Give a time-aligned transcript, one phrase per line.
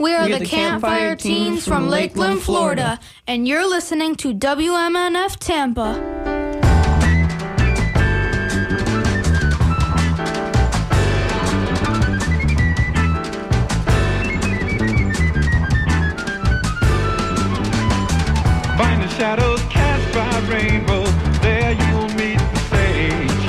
[0.00, 4.32] We are, the, the Campfire, Campfire teens, teens from Lakeland, Florida, and you're listening to
[4.32, 5.92] WMNF Tampa.
[18.78, 21.04] Find the shadows cast by rainbow,
[21.42, 23.44] there you'll meet the sage.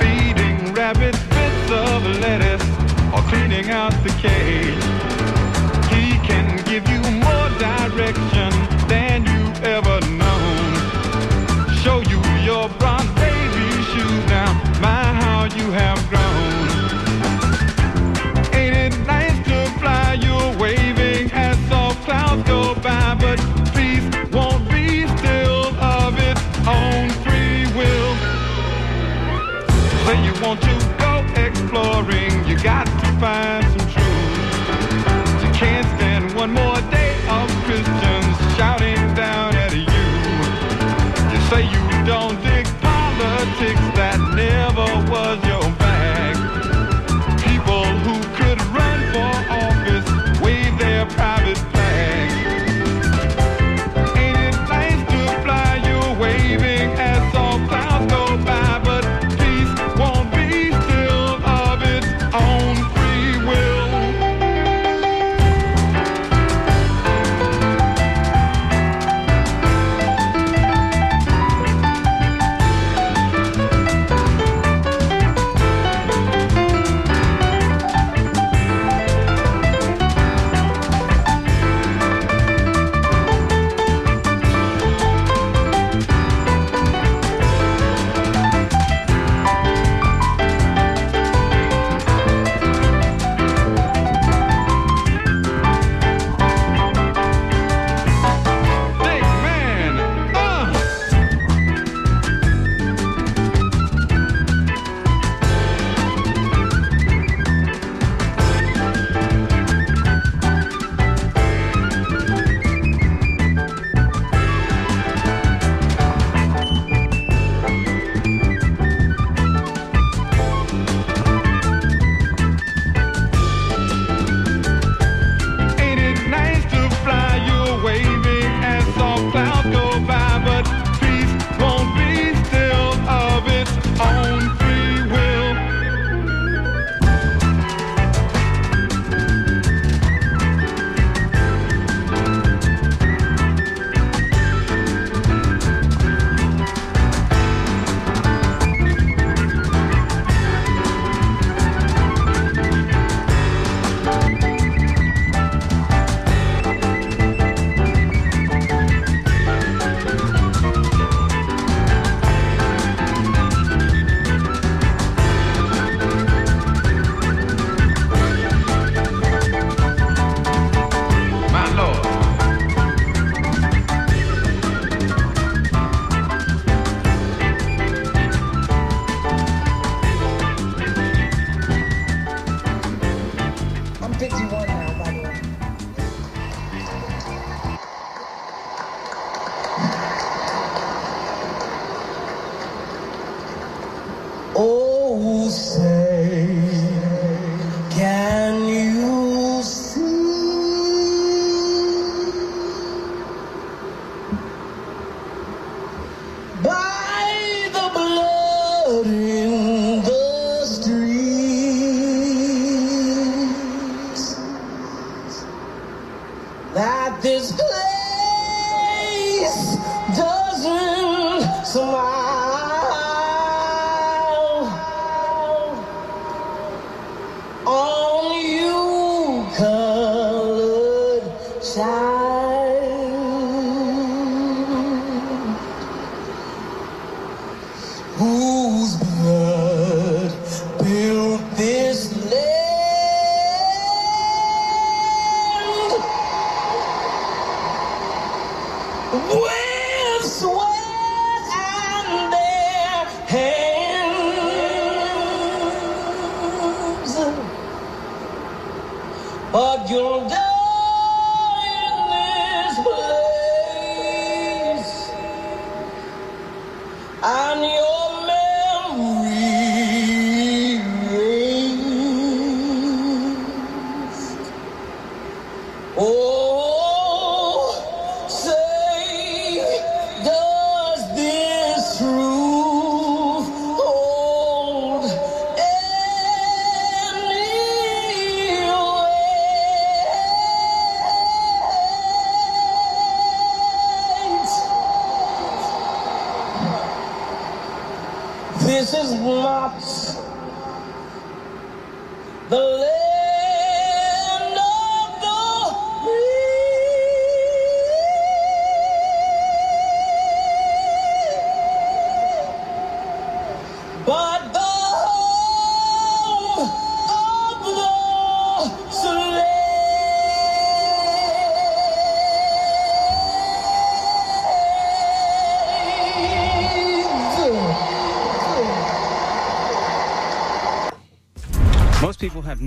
[0.00, 2.68] Feeding rabbits bits of lettuce
[3.14, 4.91] or cleaning out the cage.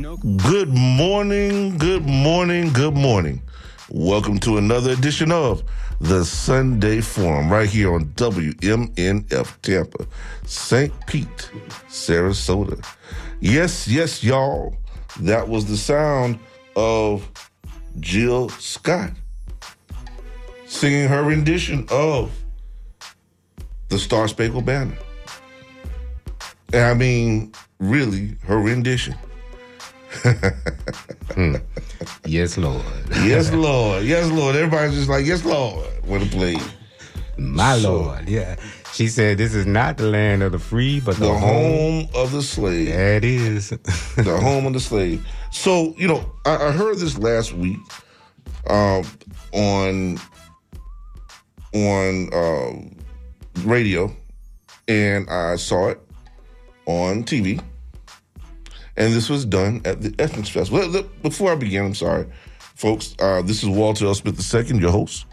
[0.01, 3.41] Good morning, good morning, good morning.
[3.89, 5.63] Welcome to another edition of
[6.01, 10.05] the Sunday Forum right here on WMNF Tampa,
[10.45, 10.91] St.
[11.07, 11.49] Pete,
[11.87, 12.85] Sarasota.
[13.39, 14.75] Yes, yes, y'all.
[15.21, 16.39] That was the sound
[16.75, 17.31] of
[18.01, 19.11] Jill Scott
[20.65, 22.33] singing her rendition of
[23.87, 24.97] the Star Spangled Banner.
[26.73, 29.15] And I mean, really, her rendition.
[32.25, 32.83] Yes, Lord.
[33.23, 34.03] Yes, Lord.
[34.03, 34.55] Yes, Lord.
[34.55, 36.61] Everybody's just like, yes, Lord, when a played.
[37.37, 38.27] My So- Lord.
[38.29, 38.55] Yeah.
[38.93, 42.05] She said, This is not the land of the free, but the, The home.
[42.05, 42.87] home of the slave.
[42.87, 43.69] It is.
[44.15, 45.25] The home of the slave.
[45.51, 47.77] So, you know, I, I heard this last week
[48.69, 49.03] um,
[49.51, 50.17] on
[51.73, 54.15] on uh, radio,
[54.87, 55.99] and I saw it
[56.85, 57.61] on TV.
[58.97, 60.71] And this was done at the Essence Fest.
[60.71, 62.25] Well, look, before I begin, I'm sorry,
[62.75, 63.15] folks.
[63.19, 64.15] Uh, this is Walter L.
[64.15, 64.39] Smith
[64.71, 65.25] II, your host.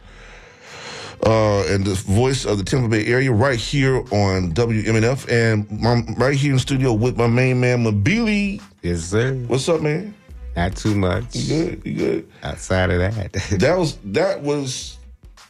[1.25, 5.29] uh, and the voice of the Tampa Bay area right here on WMNF.
[5.31, 8.61] And I'm right here in the studio with my main man, Mabili.
[8.82, 9.35] yes, sir.
[9.47, 10.14] What's up, man?
[10.56, 11.35] Not too much.
[11.37, 11.82] You good?
[11.87, 12.29] You good?
[12.43, 13.32] Outside of that.
[13.61, 14.99] That was that was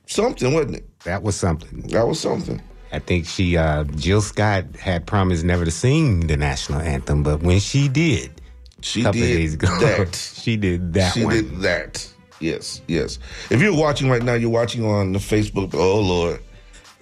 [0.07, 1.01] something, wasn't it?
[1.05, 1.81] that was something.
[1.89, 2.61] That was something.
[2.93, 7.43] I think she, uh, Jill Scott, had promised never to sing the national anthem, but
[7.43, 8.31] when she did,
[8.83, 10.15] She a couple of did that.
[10.37, 11.35] she did that she one.
[11.35, 12.13] did that.
[12.41, 13.19] Yes, yes.
[13.51, 15.75] If you're watching right now, you're watching on the Facebook.
[15.75, 16.41] Oh Lord,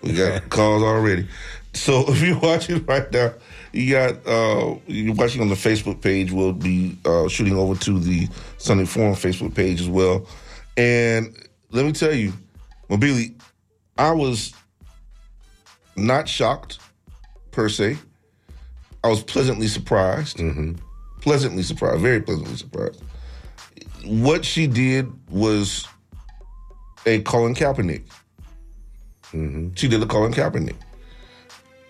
[0.02, 1.26] we got calls already.
[1.74, 3.32] So if you're watching right now,
[3.72, 6.30] you got uh, you're watching on the Facebook page.
[6.30, 8.28] We'll be uh, shooting over to the
[8.58, 10.26] Sunday Forum Facebook page as well.
[10.76, 11.34] And
[11.70, 12.32] let me tell you,
[12.88, 13.34] Mabili,
[13.96, 14.52] I was
[15.96, 16.78] not shocked
[17.50, 17.98] per se.
[19.02, 20.38] I was pleasantly surprised.
[20.38, 20.74] Mm-hmm.
[21.20, 23.02] Pleasantly surprised, very pleasantly surprised
[24.04, 25.86] what she did was
[27.06, 28.02] a Colin Kaepernick.
[29.32, 29.70] Mm-hmm.
[29.74, 30.76] She did a Colin Kaepernick.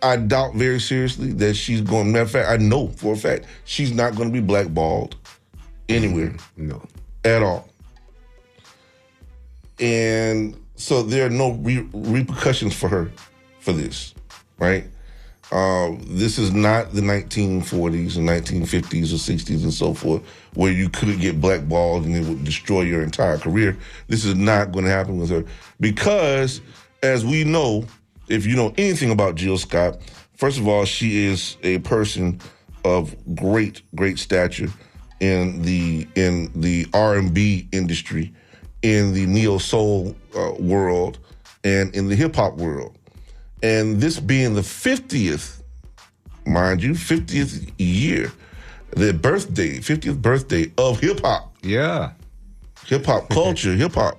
[0.03, 2.13] I doubt very seriously that she's going.
[2.13, 5.17] Matter of fact, I know for a fact she's not going to be blackballed
[5.89, 6.69] anywhere mm-hmm.
[6.69, 6.83] No.
[7.25, 7.69] at all.
[9.79, 13.11] And so there are no re- repercussions for her
[13.61, 14.15] for this,
[14.59, 14.85] right?
[15.53, 20.23] Uh, this is not the 1940s and 1950s or 60s and so forth,
[20.55, 23.77] where you couldn't get blackballed and it would destroy your entire career.
[24.07, 25.45] This is not going to happen with her
[25.81, 26.61] because,
[27.03, 27.85] as we know,
[28.29, 29.99] if you know anything about Jill Scott,
[30.37, 32.41] first of all, she is a person
[32.85, 34.69] of great, great stature
[35.19, 38.33] in the in the R and B industry,
[38.83, 41.19] in the neo soul uh, world,
[41.65, 42.97] and in the hip hop world.
[43.63, 45.63] And this being the 50th,
[46.47, 48.33] mind you, 50th year,
[48.91, 52.13] the birthday, 50th birthday of hip hop, Yeah.
[52.87, 54.19] hip hop culture, hip hop.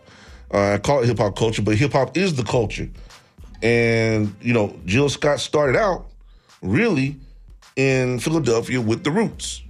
[0.53, 2.89] Uh, I call it hip hop culture, but hip hop is the culture.
[3.63, 6.07] And, you know, Jill Scott started out
[6.61, 7.17] really
[7.75, 9.61] in Philadelphia with The Roots,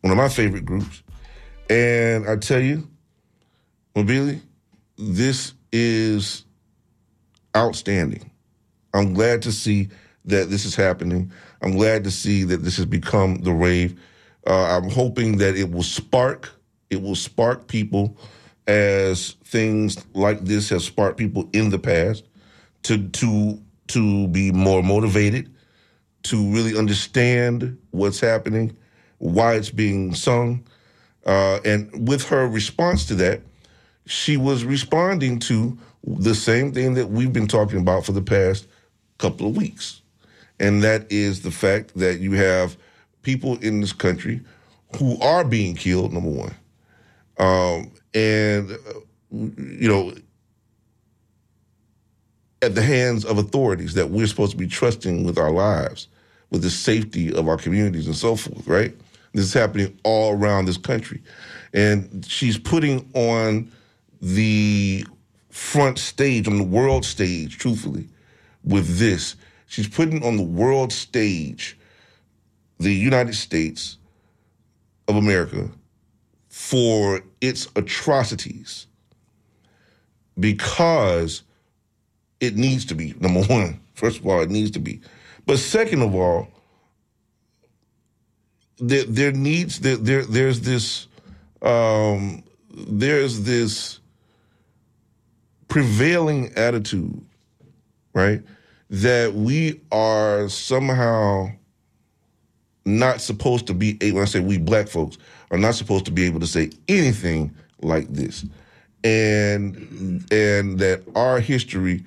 [0.00, 1.02] one of my favorite groups.
[1.70, 2.86] And I tell you,
[3.94, 4.40] Mabili,
[4.96, 6.44] this is
[7.56, 8.30] outstanding.
[8.94, 9.88] I'm glad to see
[10.26, 11.32] that this is happening.
[11.62, 13.98] I'm glad to see that this has become the rave.
[14.46, 16.50] Uh, I'm hoping that it will spark.
[16.90, 18.16] It will spark people
[18.66, 22.24] as things like this have sparked people in the past
[22.84, 25.52] to to to be more motivated,
[26.24, 28.76] to really understand what's happening,
[29.18, 30.64] why it's being sung,
[31.26, 33.42] uh, and with her response to that,
[34.06, 38.66] she was responding to the same thing that we've been talking about for the past
[39.18, 40.02] couple of weeks.
[40.58, 42.76] And that is the fact that you have
[43.22, 44.40] people in this country
[44.98, 46.54] who are being killed, number one,
[47.38, 48.76] um, and uh,
[49.30, 50.14] you know,
[52.62, 56.08] at the hands of authorities that we're supposed to be trusting with our lives,
[56.50, 58.66] with the safety of our communities and so forth.
[58.66, 58.94] Right?
[59.34, 61.22] This is happening all around this country,
[61.74, 63.70] and she's putting on
[64.22, 65.04] the
[65.56, 68.06] front stage, on the world stage, truthfully,
[68.62, 69.36] with this.
[69.66, 71.78] She's putting on the world stage
[72.78, 73.96] the United States
[75.08, 75.70] of America
[76.48, 78.86] for its atrocities
[80.38, 81.42] because
[82.38, 83.80] it needs to be, number one.
[83.94, 85.00] First of all, it needs to be.
[85.46, 86.48] But second of all,
[88.76, 91.06] there, there needs there, there there's this
[91.62, 94.00] um, there's this
[95.76, 97.22] prevailing attitude,
[98.14, 98.40] right?
[98.88, 101.50] That we are somehow
[102.86, 105.18] not supposed to be able, when I say we black folks,
[105.50, 108.46] are not supposed to be able to say anything like this.
[109.04, 112.06] And and that our history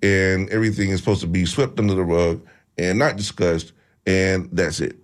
[0.00, 2.40] and everything is supposed to be swept under the rug
[2.78, 3.72] and not discussed,
[4.06, 4.94] and that's it.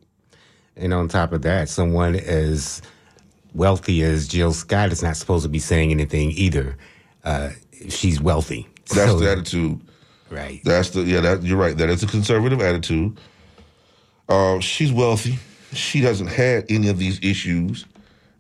[0.77, 2.81] And on top of that, someone as
[3.55, 6.77] wealthy as Jill Scott is not supposed to be saying anything either.
[7.25, 7.51] Uh,
[7.89, 8.67] she's wealthy.
[8.95, 9.81] That's So- the attitude.
[10.31, 10.61] Right.
[10.65, 11.21] That's the yeah.
[11.21, 11.77] That you're right.
[11.77, 13.17] That is a conservative attitude.
[14.29, 15.39] Uh, she's wealthy.
[15.73, 17.85] She doesn't have any of these issues,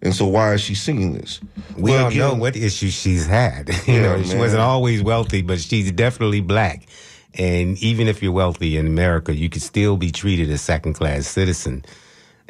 [0.03, 1.41] and so why is she singing this?
[1.77, 3.69] We Well, don't know what issues she's had.
[3.87, 4.39] you Yeah, know, she man.
[4.39, 6.87] wasn't always wealthy, but she's definitely black.
[7.35, 11.27] And even if you're wealthy in America, you can still be treated as second class
[11.27, 11.85] citizen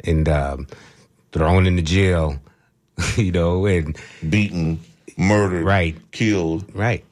[0.03, 0.67] and um,
[1.33, 2.39] thrown into jail.
[3.17, 3.97] You know, and
[4.29, 4.79] beaten,
[5.17, 5.95] murdered, Right.
[6.11, 7.03] killed, right.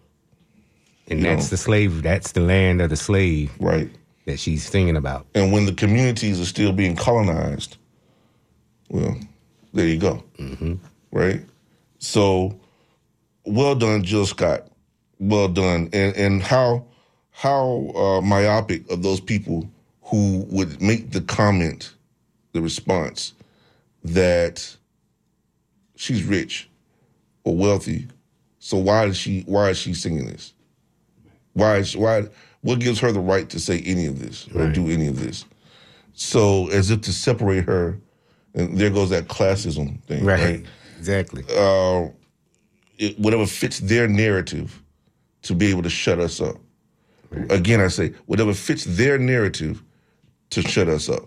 [1.10, 1.50] And You that's know.
[1.52, 2.02] the slave.
[2.04, 3.90] That's the land of the slave right.
[4.26, 5.26] that she's singing about.
[5.36, 7.78] And when the communities are still being colonized,
[8.90, 9.18] well,
[9.74, 10.24] there you go.
[11.12, 11.42] Right?
[12.00, 12.60] So,
[13.46, 14.68] well done, Jill Scott.
[15.20, 15.90] Well done.
[15.94, 16.86] And and how
[17.32, 19.70] how uh, myopic of those people
[20.04, 21.94] who would make the comment,
[22.54, 23.34] the response
[24.04, 24.76] that
[25.96, 26.70] she's rich
[27.44, 28.08] or wealthy.
[28.60, 30.54] So why is she why is she singing this?
[31.54, 32.28] Why is why
[32.62, 35.46] what gives her the right to say any of this or do any of this?
[36.14, 38.00] So as if to separate her,
[38.54, 40.40] and there goes that classism thing, Right.
[40.40, 40.66] right?
[40.98, 41.44] Exactly.
[41.56, 42.10] Uh,
[42.98, 44.82] it, whatever fits their narrative
[45.42, 46.56] to be able to shut us up.
[47.50, 49.84] Again, I say whatever fits their narrative
[50.52, 51.24] to shut us up.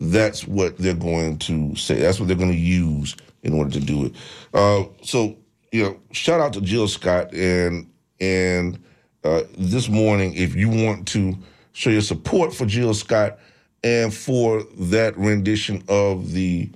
[0.00, 2.00] That's what they're going to say.
[2.00, 3.14] That's what they're going to use
[3.44, 4.12] in order to do it.
[4.52, 5.36] Uh, so
[5.70, 7.88] you know, shout out to Jill Scott and
[8.20, 8.82] and
[9.22, 11.36] uh, this morning, if you want to
[11.72, 13.38] show your support for Jill Scott
[13.82, 16.70] and for that rendition of the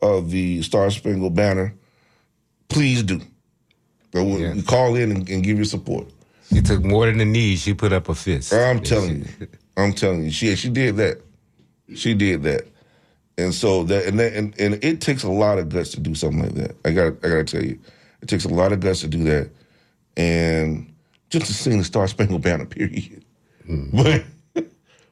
[0.00, 1.74] of the Star Spangled Banner,
[2.68, 3.20] please do.
[4.12, 4.54] So we- Yeah.
[4.54, 6.06] we Call in and, and give your support.
[6.52, 7.56] She took more than a knee.
[7.56, 8.52] She put up a fist.
[8.54, 11.20] I'm telling you, I'm telling you, she she did that.
[11.94, 12.66] She did that,
[13.38, 16.14] and so that and that, and, and it takes a lot of guts to do
[16.14, 16.76] something like that.
[16.84, 17.78] I got I got to tell you,
[18.20, 19.50] it takes a lot of guts to do that,
[20.16, 20.92] and
[21.30, 23.24] just to sing the Star Spangled Banner, period.
[23.64, 23.84] Hmm.
[23.92, 24.24] But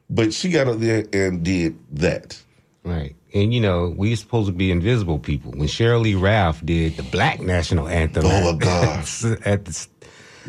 [0.09, 2.39] but she got up there and did that.
[2.83, 3.15] Right.
[3.33, 5.51] And you know, we supposed to be invisible people.
[5.51, 5.67] When
[6.01, 9.23] Lee Ralph did the black national anthem Oh, at, my gosh.
[9.45, 9.87] at the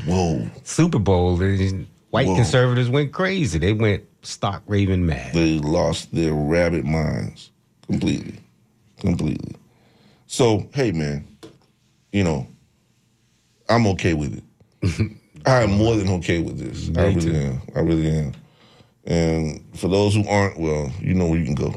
[0.06, 2.36] Whoa, Super Bowl, the white Whoa.
[2.36, 3.58] conservatives went crazy.
[3.58, 5.32] They went stock raving mad.
[5.34, 7.50] they lost their rabbit minds
[7.88, 8.38] completely,
[9.00, 9.56] completely.
[10.26, 11.26] So hey, man,
[12.12, 12.46] you know,
[13.68, 14.44] I'm okay with it.
[15.46, 16.90] I am more than okay with this.
[16.96, 17.34] I really too.
[17.34, 17.62] am.
[17.74, 18.32] I really am.
[19.04, 21.74] And for those who aren't, well, you know where you can go.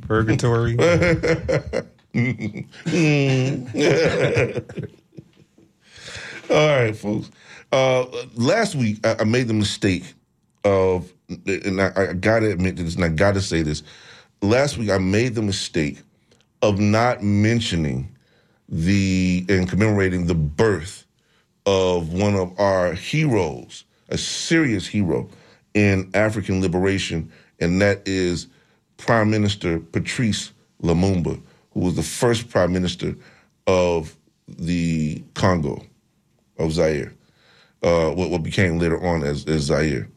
[0.08, 0.76] Purgatory.
[6.50, 7.30] All right, folks.
[7.70, 10.14] Uh, last week, I, I made the mistake
[10.64, 13.82] of, and I, I got to admit this, and I got to say this.
[14.42, 15.98] Last week, I made the mistake
[16.62, 18.08] of not mentioning
[18.68, 21.06] the and commemorating the birth
[21.66, 25.28] of one of our heroes, a serious hero
[25.74, 27.30] in African liberation,
[27.60, 28.48] and that is
[28.96, 31.40] Prime Minister Patrice Lumumba,
[31.72, 33.14] who was the first prime minister
[33.66, 34.16] of
[34.48, 35.84] the Congo,
[36.58, 37.12] of Zaire,
[37.82, 40.08] uh, what, what became later on as, as Zaire.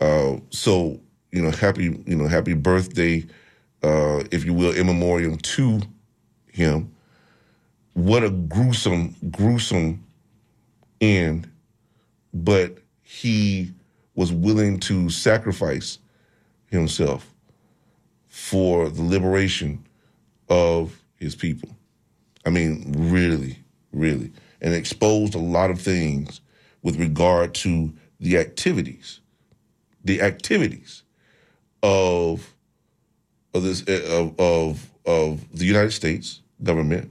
[0.00, 1.00] Uh, so,
[1.32, 3.24] you know, happy, you know, happy birthday,
[3.82, 5.80] uh, if you will, in memoriam to
[6.50, 6.92] him.
[7.94, 10.04] What a gruesome, gruesome
[11.00, 11.50] end,
[12.32, 13.72] but he
[14.14, 15.98] was willing to sacrifice
[16.66, 17.32] himself
[18.28, 19.84] for the liberation
[20.48, 21.70] of his people.
[22.46, 23.58] I mean, really,
[23.92, 26.40] really, and exposed a lot of things
[26.82, 29.20] with regard to the activities,
[30.04, 31.02] the activities
[31.82, 32.54] of
[33.54, 37.10] of this of of, of the United States government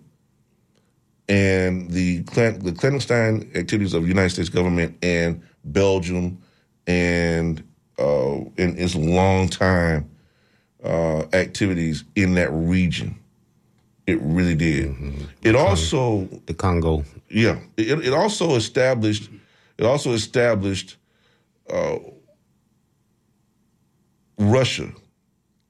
[1.30, 6.42] and the the clandestine activities of the United States government and Belgium
[6.86, 7.64] and
[8.00, 10.10] uh, in its long time
[10.84, 13.18] uh, activities in that region.
[14.06, 14.96] It really did.
[15.42, 17.04] It also The Congo.
[17.30, 19.30] yeah, it, it also established
[19.78, 20.96] it also established
[21.70, 21.98] uh,
[24.38, 24.92] Russia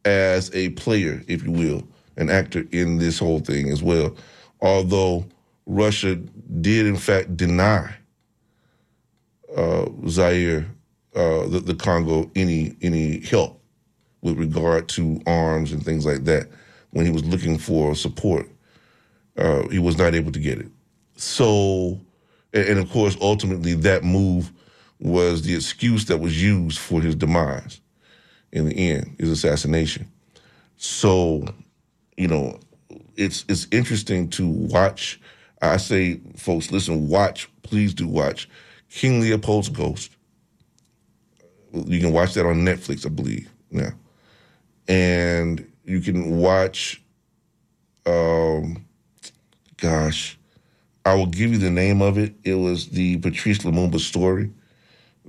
[0.05, 4.15] as a player, if you will, an actor in this whole thing as well.
[4.61, 5.25] Although
[5.65, 7.93] Russia did in fact deny
[9.55, 10.65] uh, Zaire,
[11.15, 13.61] uh, the, the Congo, any any help
[14.21, 16.47] with regard to arms and things like that
[16.91, 18.49] when he was looking for support
[19.37, 20.67] uh, he was not able to get it.
[21.15, 21.99] So,
[22.53, 24.51] and, and of course, ultimately, that move
[24.99, 27.81] was the excuse that was used for his demise
[28.51, 30.11] in the end, is assassination.
[30.77, 31.45] So,
[32.17, 32.59] you know,
[33.15, 35.19] it's it's interesting to watch.
[35.61, 38.47] I say, folks, listen, watch, please do watch
[38.89, 40.11] King Leopold's Ghost.
[41.73, 43.51] You can watch that on Netflix, I believe.
[43.71, 43.91] Yeah,
[44.87, 47.01] and you can watch.
[48.05, 48.85] Um,
[49.75, 50.37] gosh,
[51.05, 52.35] I will give you the name of it.
[52.43, 54.51] It was the Patrice Lumumba story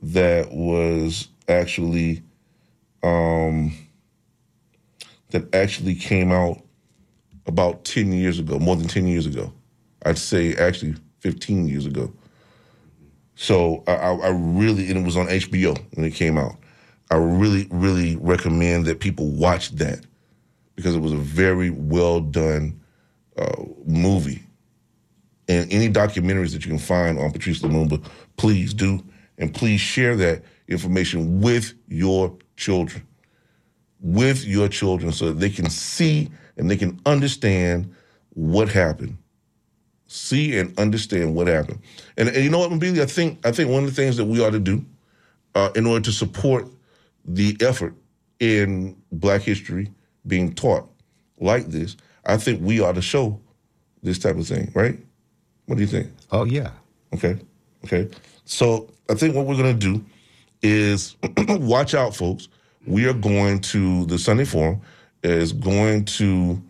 [0.03, 2.23] that was actually
[3.03, 3.73] um,
[5.31, 6.63] that actually came out
[7.47, 9.53] about ten years ago, more than ten years ago.
[10.05, 12.13] I'd say actually fifteen years ago.
[13.35, 16.57] So I, I I really, and it was on HBO when it came out.
[17.11, 20.05] I really, really recommend that people watch that
[20.77, 22.81] because it was a very well done
[23.37, 24.43] uh, movie.
[25.49, 28.05] And any documentaries that you can find on Patrice Lumumba,
[28.37, 29.03] please do.
[29.39, 33.07] And please share that information with your children.
[34.01, 37.95] With your children so that they can see and they can understand
[38.35, 39.17] what happened.
[40.07, 41.81] See and understand what happened.
[42.17, 43.01] And, and you know what, Mabili?
[43.01, 44.85] I think I think one of the things that we ought to do
[45.55, 46.67] uh, in order to support
[47.25, 47.95] the effort
[48.41, 49.91] in Black history
[50.27, 50.89] being taught
[51.41, 53.41] like this, I think we ought to show
[54.03, 54.99] this type of thing, right?
[55.67, 56.09] What do you think?
[56.31, 56.71] Oh yeah.
[57.15, 57.39] Okay.
[57.85, 58.09] Okay.
[58.45, 60.05] So I think what we're going to do
[60.63, 61.17] is
[61.49, 62.49] watch out, folks.
[62.87, 64.81] We are going to, the Sunday Forum
[65.23, 66.63] is going to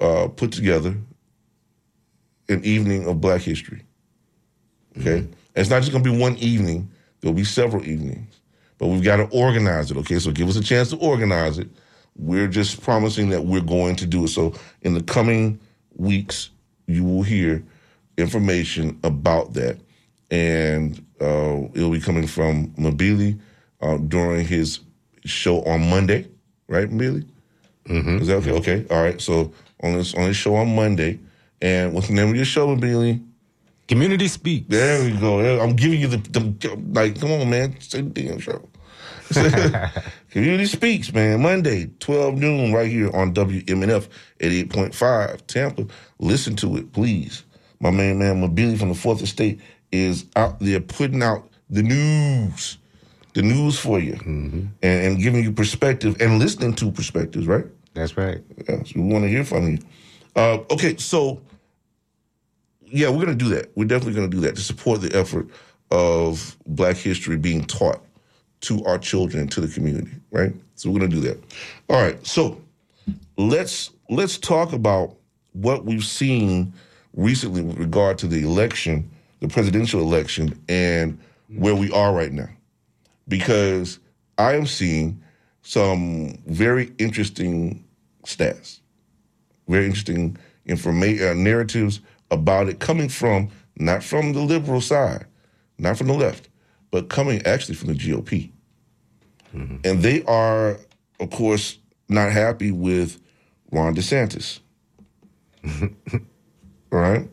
[0.00, 0.94] uh, put together
[2.48, 3.82] an evening of Black history.
[4.98, 5.18] Okay.
[5.18, 8.40] And it's not just going to be one evening, there'll be several evenings,
[8.78, 9.96] but we've got to organize it.
[9.98, 10.18] Okay.
[10.18, 11.68] So give us a chance to organize it.
[12.16, 14.28] We're just promising that we're going to do it.
[14.28, 15.58] So in the coming
[15.96, 16.50] weeks,
[16.86, 17.64] you will hear
[18.18, 19.78] information about that.
[20.30, 23.38] And uh, it'll be coming from Mabili
[23.80, 24.80] uh, during his
[25.24, 26.28] show on Monday,
[26.68, 27.26] right, Mabili?
[27.86, 28.18] Mm-hmm.
[28.18, 28.52] Is that okay?
[28.52, 28.86] Okay.
[28.90, 29.20] All right.
[29.20, 31.20] So on this on his show on Monday.
[31.60, 33.24] And what's the name of your show, Mabili?
[33.86, 34.68] Community speak.
[34.68, 35.60] There we go.
[35.60, 37.20] I'm giving you the, the like.
[37.20, 37.78] Come on, man.
[37.80, 38.66] Say the damn show.
[40.30, 41.40] Community Speaks, man.
[41.42, 44.08] Monday, 12 noon, right here on WMNF
[44.40, 45.86] 88.5 Tampa.
[46.18, 47.44] Listen to it, please.
[47.80, 49.60] My main man, Mabili from the Fourth Estate,
[49.92, 52.78] is out there putting out the news,
[53.34, 57.66] the news for you, and, and giving you perspective and listening to perspectives, right?
[57.94, 58.40] That's right.
[58.68, 59.78] Yeah, so we want to hear from you.
[60.36, 61.40] Uh, okay, so
[62.80, 63.70] yeah, we're going to do that.
[63.76, 65.48] We're definitely going to do that to support the effort
[65.90, 68.00] of Black history being taught
[68.62, 70.52] to our children, to the community, right?
[70.74, 71.38] So we're going to do that.
[71.88, 72.60] All right, so
[73.36, 75.16] let's let's talk about
[75.52, 76.72] what we've seen
[77.14, 79.08] recently with regard to the election,
[79.40, 81.18] the presidential election, and
[81.48, 82.48] where we are right now,
[83.28, 83.98] because
[84.38, 85.22] I am seeing
[85.62, 87.84] some very interesting
[88.24, 88.80] stats
[89.68, 95.26] very interesting information uh, narratives about it coming from not from the liberal side,
[95.78, 96.48] not from the left,
[96.90, 98.50] but coming actually from the GOP.
[99.84, 100.78] And they are,
[101.20, 103.20] of course, not happy with
[103.70, 104.60] Ron DeSantis.
[106.92, 107.28] All right?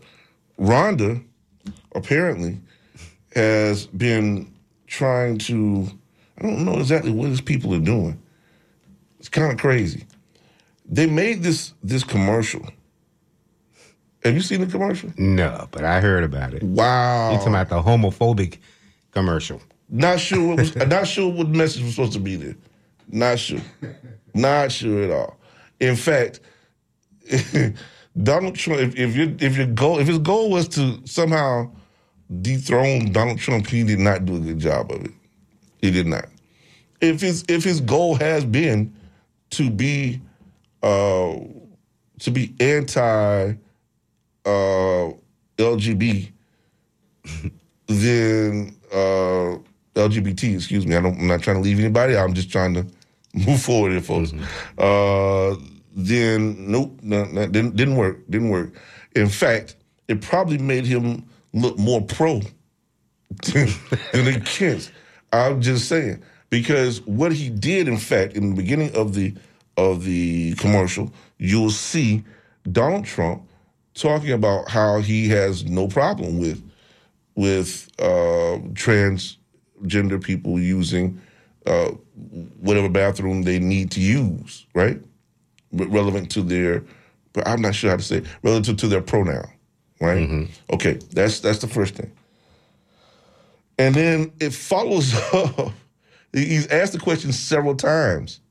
[0.59, 1.23] Rhonda
[1.95, 2.59] apparently
[3.35, 4.53] has been
[4.87, 5.87] trying to,
[6.37, 8.21] I don't know exactly what his people are doing.
[9.19, 10.05] It's kind of crazy
[10.91, 12.67] they made this this commercial.
[14.23, 15.11] Have you seen the commercial?
[15.17, 16.61] No, but I heard about it.
[16.61, 17.31] Wow.
[17.31, 18.59] You talking about the homophobic
[19.11, 19.59] commercial?
[19.89, 22.55] Not sure what was not sure what message was supposed to be there.
[23.07, 23.61] Not sure.
[24.33, 25.37] Not sure at all.
[25.79, 26.41] In fact,
[28.21, 31.71] Donald Trump, if, if your if your goal if his goal was to somehow
[32.41, 35.11] dethrone Donald Trump, he did not do a good job of it.
[35.81, 36.25] He did not.
[37.01, 38.93] If his if his goal has been
[39.51, 40.21] to be
[40.83, 41.35] uh
[42.19, 43.55] to be anti
[44.45, 45.09] uh
[45.57, 46.31] LGB,
[47.87, 49.57] then uh
[49.95, 50.95] LGBT, excuse me.
[50.95, 52.15] I don't, I'm not trying to leave anybody.
[52.15, 52.85] I'm just trying to
[53.33, 54.33] move forward here, folks.
[54.77, 55.55] Uh,
[55.93, 58.19] then nope, no, no, didn't didn't work.
[58.29, 58.73] Didn't work.
[59.15, 59.75] In fact,
[60.07, 62.41] it probably made him look more pro
[63.43, 63.69] than,
[64.13, 64.91] against.
[65.33, 69.33] I'm just saying because what he did, in fact, in the beginning of the
[69.77, 72.23] of the commercial, you'll see
[72.71, 73.43] Donald Trump
[73.93, 76.61] talking about how he has no problem with
[77.35, 81.19] with uh, transgender people using
[81.65, 81.91] uh,
[82.59, 85.01] whatever bathroom they need to use, right?
[85.71, 86.83] Re- Relevant to their,
[87.33, 89.47] but I'm not sure how to say it, relative to their pronoun,
[90.01, 90.31] right?
[90.73, 92.11] Okay, that's that's the first thing.
[93.79, 95.73] And then it follows up.
[96.33, 98.41] He's asked the question several times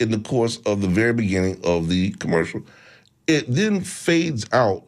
[0.00, 2.62] in the course of the very beginning of the commercial.
[3.28, 4.84] It then fades out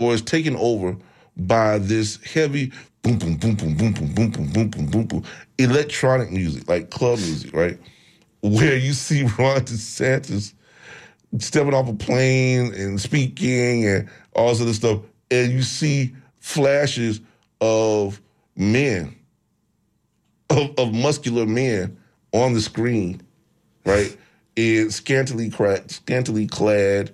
[0.00, 0.96] or is taken over
[1.36, 5.24] by this heavy boom boom boom boom boom boom boom boom boom boom boom boom
[5.58, 7.78] electronic music, like club music, right?
[8.42, 10.54] Where you see Ron DeSantis
[11.38, 17.20] stepping off a plane and speaking and all this other stuff, and you see flashes
[17.60, 18.20] of
[18.54, 19.16] men,
[20.50, 21.96] of, of muscular men
[22.32, 23.20] on the screen,
[23.84, 24.16] right?
[24.54, 27.12] In scantily clad, scantily clad,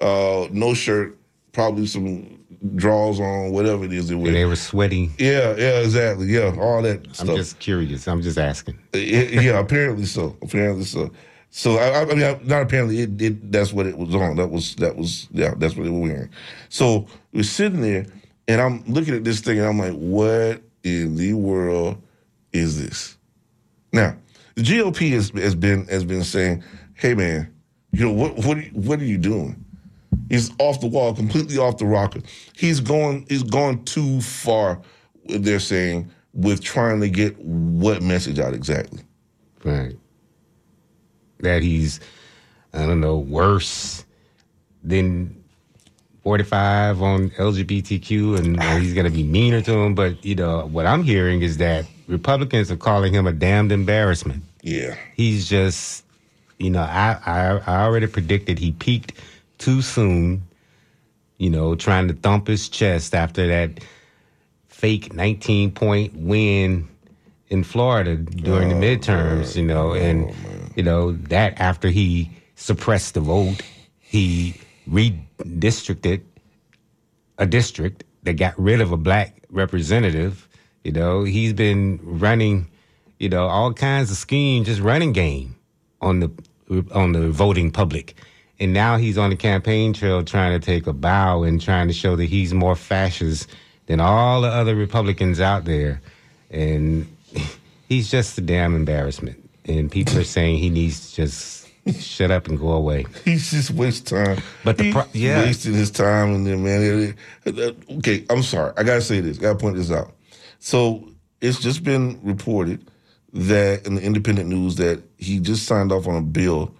[0.00, 1.18] uh, no shirt,
[1.52, 2.38] probably some
[2.76, 5.10] drawers on, whatever it is they And they were sweaty.
[5.18, 6.26] Yeah, yeah, exactly.
[6.26, 7.36] Yeah, all that I'm stuff.
[7.36, 8.06] just curious.
[8.08, 8.78] I'm just asking.
[8.94, 10.36] Yeah, yeah, apparently so.
[10.42, 11.10] Apparently so.
[11.50, 13.00] So I, I mean, I, not apparently.
[13.00, 14.36] It, it that's what it was on.
[14.36, 15.54] That was that was yeah.
[15.56, 16.30] That's what they were wearing.
[16.68, 18.06] So we're sitting there,
[18.46, 22.00] and I'm looking at this thing, and I'm like, what in the world
[22.52, 23.16] is this?
[23.92, 24.16] Now,
[24.54, 26.62] the GOP has, has been has been saying,
[26.94, 27.52] hey man,
[27.92, 29.64] you know what what are you- what are you doing?
[30.28, 32.20] He's off the wall, completely off the rocker.
[32.54, 34.80] He's going he's gone too far.
[35.26, 39.00] They're saying with trying to get what message out exactly.
[39.64, 39.96] Right.
[41.40, 42.00] That he's,
[42.72, 44.04] I don't know, worse
[44.82, 45.42] than
[46.22, 49.94] 45 on LGBTQ and uh, he's going to be meaner to him.
[49.94, 54.42] But, you know, what I'm hearing is that Republicans are calling him a damned embarrassment.
[54.62, 54.96] Yeah.
[55.14, 56.04] He's just,
[56.58, 59.12] you know, I, I, I already predicted he peaked
[59.58, 60.42] too soon,
[61.38, 63.84] you know, trying to thump his chest after that
[64.68, 66.88] fake 19 point win
[67.50, 72.30] in Florida during the oh, midterms, you know, and, oh, you know, that after he
[72.56, 73.62] suppressed the vote,
[73.98, 76.22] he redistricted
[77.38, 80.48] a district that got rid of a black representative.
[80.84, 82.68] You know, he's been running,
[83.18, 85.56] you know, all kinds of schemes, just running game
[86.00, 86.30] on the
[86.92, 88.14] on the voting public.
[88.60, 91.94] And now he's on the campaign trail trying to take a bow and trying to
[91.94, 93.48] show that he's more fascist
[93.86, 96.00] than all the other Republicans out there.
[96.50, 97.06] And
[97.88, 99.48] he's just a damn embarrassment.
[99.64, 101.68] And people are saying he needs to just
[102.00, 103.06] shut up and go away.
[103.24, 104.42] He's just wasting time.
[104.64, 105.40] But the He's pro- yeah.
[105.42, 107.14] wasting his time and then man.
[107.98, 108.72] Okay, I'm sorry.
[108.76, 109.38] I gotta say this.
[109.38, 110.12] I gotta point this out.
[110.58, 111.08] So
[111.40, 112.90] it's just been reported
[113.32, 116.74] that in the independent news that he just signed off on a bill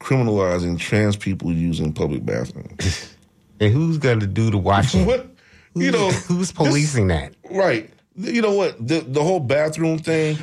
[0.00, 3.12] criminalizing trans people using public bathrooms.
[3.58, 5.06] And who's to do the watching?
[5.06, 5.26] what?
[5.74, 7.32] You know, who's this- policing that?
[7.50, 7.90] Right.
[8.16, 8.86] You know what?
[8.86, 10.38] The the whole bathroom thing.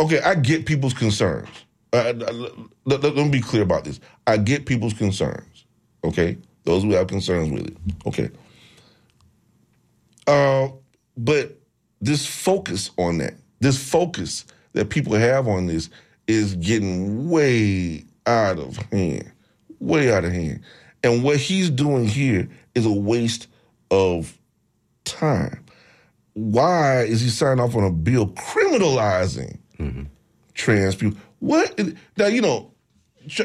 [0.00, 1.48] Okay, I get people's concerns.
[1.92, 4.00] Uh, let, let- let me be clear about this.
[4.26, 5.64] I get people's concerns.
[6.04, 7.76] Okay, those who have concerns with it.
[8.06, 8.30] Okay.
[10.26, 10.68] Uh,
[11.16, 11.58] but
[12.00, 15.90] this focus on that, this focus that people have on this,
[16.26, 19.30] is getting way out of hand.
[19.80, 20.60] Way out of hand.
[21.02, 23.48] And what he's doing here is a waste
[23.90, 24.38] of
[25.04, 25.64] time
[26.40, 29.58] why is he signing off on a bill criminalizing
[30.54, 31.18] trans people?
[31.40, 31.78] What
[32.16, 32.26] now?
[32.26, 32.72] You know,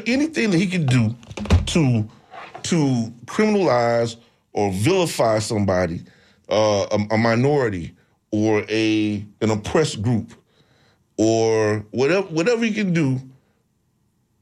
[0.06, 1.14] anything that he can do
[1.66, 2.08] to
[2.64, 4.16] to criminalize
[4.52, 6.02] or vilify somebody,
[6.48, 7.94] uh, a, a minority
[8.30, 10.32] or a an oppressed group,
[11.18, 13.20] or whatever whatever he can do,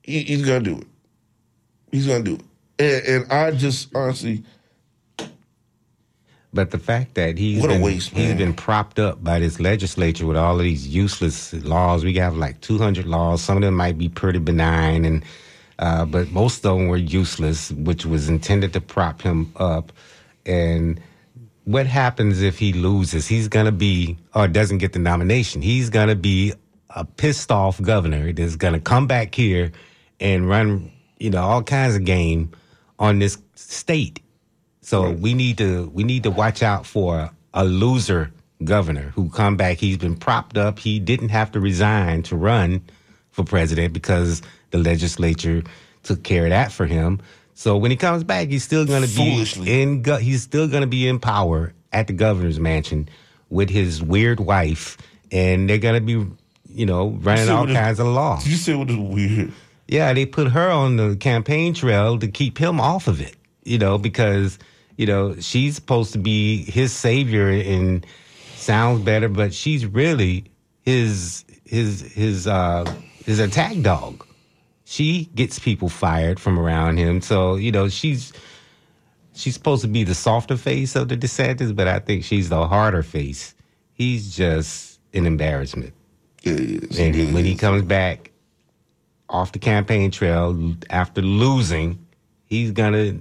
[0.04, 0.86] he, he's gonna do it.
[1.90, 2.42] He's gonna do it.
[2.78, 4.44] And, and I just honestly,
[6.54, 10.24] But the fact that he's What been, waste, he's been propped up by this legislature
[10.24, 12.04] with all of these useless laws.
[12.04, 13.42] We have like 200 laws.
[13.42, 15.24] Some of them might be pretty benign, and
[15.80, 19.92] uh, but most of them were useless, which was intended to prop him up.
[20.46, 21.00] And
[21.64, 23.26] what happens if he loses?
[23.26, 25.60] He's going to be, or doesn't get the nomination.
[25.60, 26.52] He's going to be
[26.90, 29.72] a pissed off governor that's going to come back here
[30.20, 32.52] and run, you know, all kinds of game
[33.00, 34.20] on this state.
[34.84, 38.30] So we need to we need to watch out for a loser
[38.62, 39.78] governor who come back.
[39.78, 40.78] He's been propped up.
[40.78, 42.82] He didn't have to resign to run
[43.30, 45.62] for president because the legislature
[46.02, 47.20] took care of that for him.
[47.54, 49.46] So when he comes back, he's still going to be
[49.82, 50.02] in.
[50.02, 53.08] Go- he's still going to be in power at the governor's mansion
[53.48, 54.98] with his weird wife,
[55.30, 56.26] and they're going to be,
[56.68, 58.38] you know, running all what is- kinds of law.
[58.40, 59.52] Did you say what is weird?
[59.86, 63.78] Yeah, they put her on the campaign trail to keep him off of it, you
[63.78, 64.58] know, because,
[64.96, 68.06] you know, she's supposed to be his savior and
[68.54, 70.44] sounds better, but she's really
[70.82, 72.84] his his his uh
[73.24, 74.26] his attack dog.
[74.84, 77.20] She gets people fired from around him.
[77.20, 78.32] So, you know, she's
[79.34, 82.66] she's supposed to be the softer face of the DeSantis, but I think she's the
[82.66, 83.54] harder face.
[83.92, 85.94] He's just an embarrassment.
[86.42, 86.98] It is.
[86.98, 88.30] And It when he comes back
[89.28, 91.98] off the campaign trail after losing,
[92.44, 93.18] he's gonna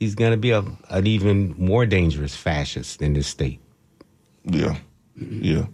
[0.00, 3.60] he's gonna be a, an even more dangerous fascist in this state.
[4.44, 4.76] yeah,
[5.16, 5.66] yeah.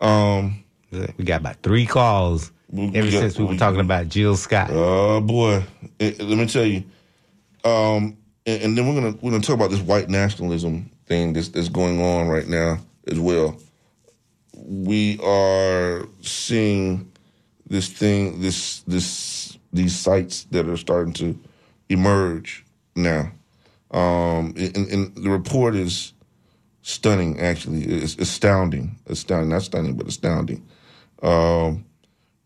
[0.00, 4.36] Um, We got about three calls ever got- since we were we- talking about Jill
[4.36, 4.70] Scott.
[4.72, 5.62] Oh boy,
[6.00, 6.84] Eh, let me tell you.
[7.64, 11.48] Um, and, and then we're gonna we're gonna talk about this white nationalism thing that's
[11.48, 13.56] that's going on right now as well.
[14.56, 17.10] We are seeing
[17.68, 21.38] this thing, this this these sites that are starting to
[21.88, 22.64] emerge
[22.94, 23.32] now.
[23.94, 26.12] Um, and, and the report is
[26.82, 27.40] stunning.
[27.40, 30.66] Actually, it's astounding, astounding, not stunning, but astounding.
[31.22, 31.86] Um,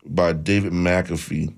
[0.05, 1.53] by David McAfee.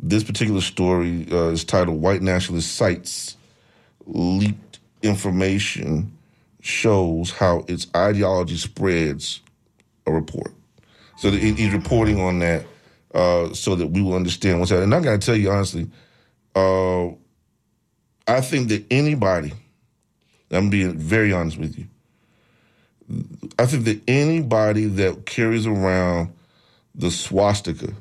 [0.00, 3.36] This particular story uh, is titled "White Nationalist Sites
[4.06, 6.16] Leaked Information
[6.60, 9.40] Shows How Its Ideology Spreads."
[10.06, 10.52] A report.
[11.18, 12.64] So he's reporting on that
[13.12, 14.94] uh, so that we will understand what's happening.
[14.94, 15.90] And I got to tell you honestly,
[16.54, 17.08] uh,
[18.28, 19.52] I think that anybody,
[20.50, 21.86] I'm being very honest with you,
[23.58, 26.32] I think that anybody that carries around
[26.94, 27.92] the swastika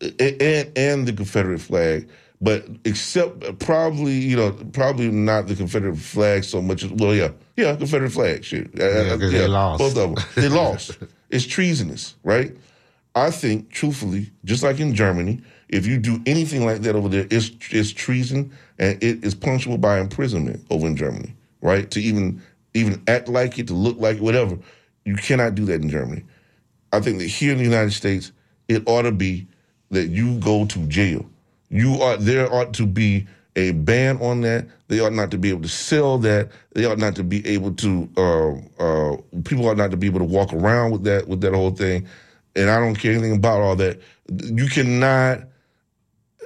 [0.00, 2.08] and and the Confederate flag,
[2.40, 7.30] but except probably you know probably not the Confederate flag so much as well yeah
[7.56, 8.70] yeah Confederate flag shit.
[8.74, 9.78] Yeah, 'cause they lost.
[9.78, 10.98] both of them they lost.
[11.30, 12.54] It's treasonous right?
[13.14, 15.40] I think truthfully just like in Germany
[15.74, 19.78] if you do anything like that over there it's it's treason and it is punishable
[19.78, 22.42] by imprisonment over in Germany right to even
[22.74, 24.58] even act like it to look like it whatever
[25.04, 26.24] you cannot do that in Germany
[26.94, 28.30] I think that here in the United States,
[28.68, 29.48] it ought to be
[29.90, 31.26] that you go to jail.
[31.70, 34.66] You ought there ought to be a ban on that.
[34.88, 36.50] They ought not to be able to sell that.
[36.72, 38.08] They ought not to be able to.
[38.16, 41.52] Uh, uh, people ought not to be able to walk around with that with that
[41.52, 42.06] whole thing.
[42.54, 44.00] And I don't care anything about all that.
[44.28, 45.40] You cannot.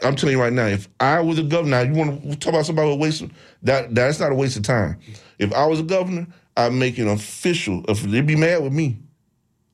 [0.02, 2.66] I'm telling you right now, if I was a governor, you want to talk about
[2.66, 3.24] somebody with waste
[3.62, 4.98] that that's not a waste of time.
[5.38, 7.84] If I was a governor, I'd make it official.
[7.88, 8.98] If they'd be mad with me,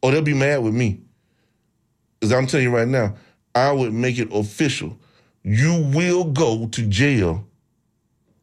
[0.03, 1.01] or they'll be mad with me.
[2.21, 3.15] Because I'm telling you right now,
[3.55, 4.99] I would make it official.
[5.43, 7.47] You will go to jail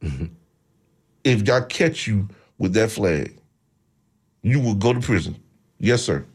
[0.01, 0.25] mm-hmm.
[1.23, 3.39] if I catch you with that flag.
[4.43, 5.35] You will go to prison.
[5.79, 6.25] Yes, sir.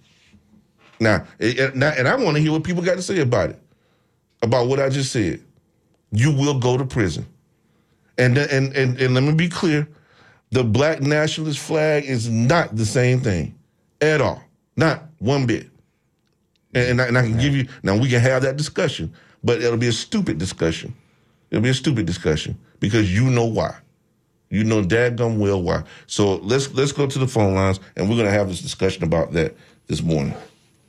[1.00, 3.50] Now, and, and- now, and I want to hear what people got to say about
[3.50, 3.60] it,
[4.42, 5.42] about what I just said.
[6.12, 7.26] You will go to prison.
[8.18, 9.88] And, and, and, and let me be clear
[10.50, 13.54] the black nationalist flag is not the same thing
[14.00, 14.42] at all.
[14.76, 15.68] Not one bit.
[16.74, 19.60] And, and, I, and I can give you, now we can have that discussion, but
[19.60, 20.94] it'll be a stupid discussion.
[21.50, 23.76] It'll be a stupid discussion because you know why.
[24.48, 25.82] You know dadgum well why.
[26.06, 29.32] So let's let's go to the phone lines and we're gonna have this discussion about
[29.32, 29.56] that
[29.88, 30.34] this morning.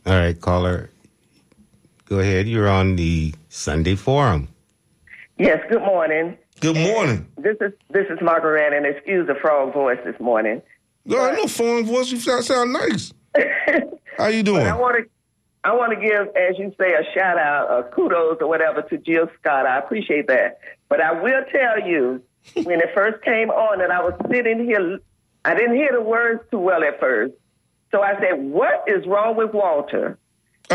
[0.05, 0.89] All right, caller,
[2.07, 2.47] go ahead.
[2.47, 4.47] You're on the Sunday Forum.
[5.37, 6.37] Yes, good morning.
[6.59, 7.27] Good morning.
[7.37, 10.61] This is this is Margaret, and excuse the frog voice this morning.
[11.05, 12.11] No, I know phone voice.
[12.11, 13.13] You sound, sound nice.
[14.17, 14.65] How you doing?
[14.65, 15.09] I want to
[15.63, 18.97] I want to give, as you say, a shout out, a kudos or whatever to
[18.97, 19.65] Jill Scott.
[19.65, 20.59] I appreciate that.
[20.89, 22.23] But I will tell you,
[22.63, 24.99] when it first came on, and I was sitting here,
[25.45, 27.33] I didn't hear the words too well at first.
[27.91, 30.17] So I said, "What is wrong with Walter?"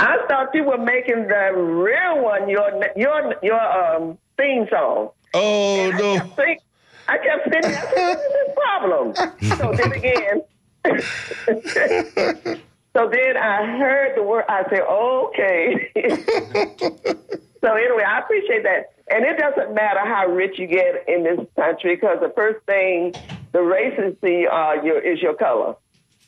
[0.00, 5.10] I thought you were making the real one your your your um theme song.
[5.34, 6.14] Oh I no.
[6.18, 6.60] kept think-
[7.08, 9.14] I kept there, I said, what is this problem?
[9.58, 10.42] so then again,
[12.92, 14.44] So then I heard the word.
[14.48, 15.92] I said, "Okay."
[17.60, 21.38] so anyway, I appreciate that, and it doesn't matter how rich you get in this
[21.56, 23.12] country because the first thing
[23.52, 25.76] the racists see uh, your, is your color.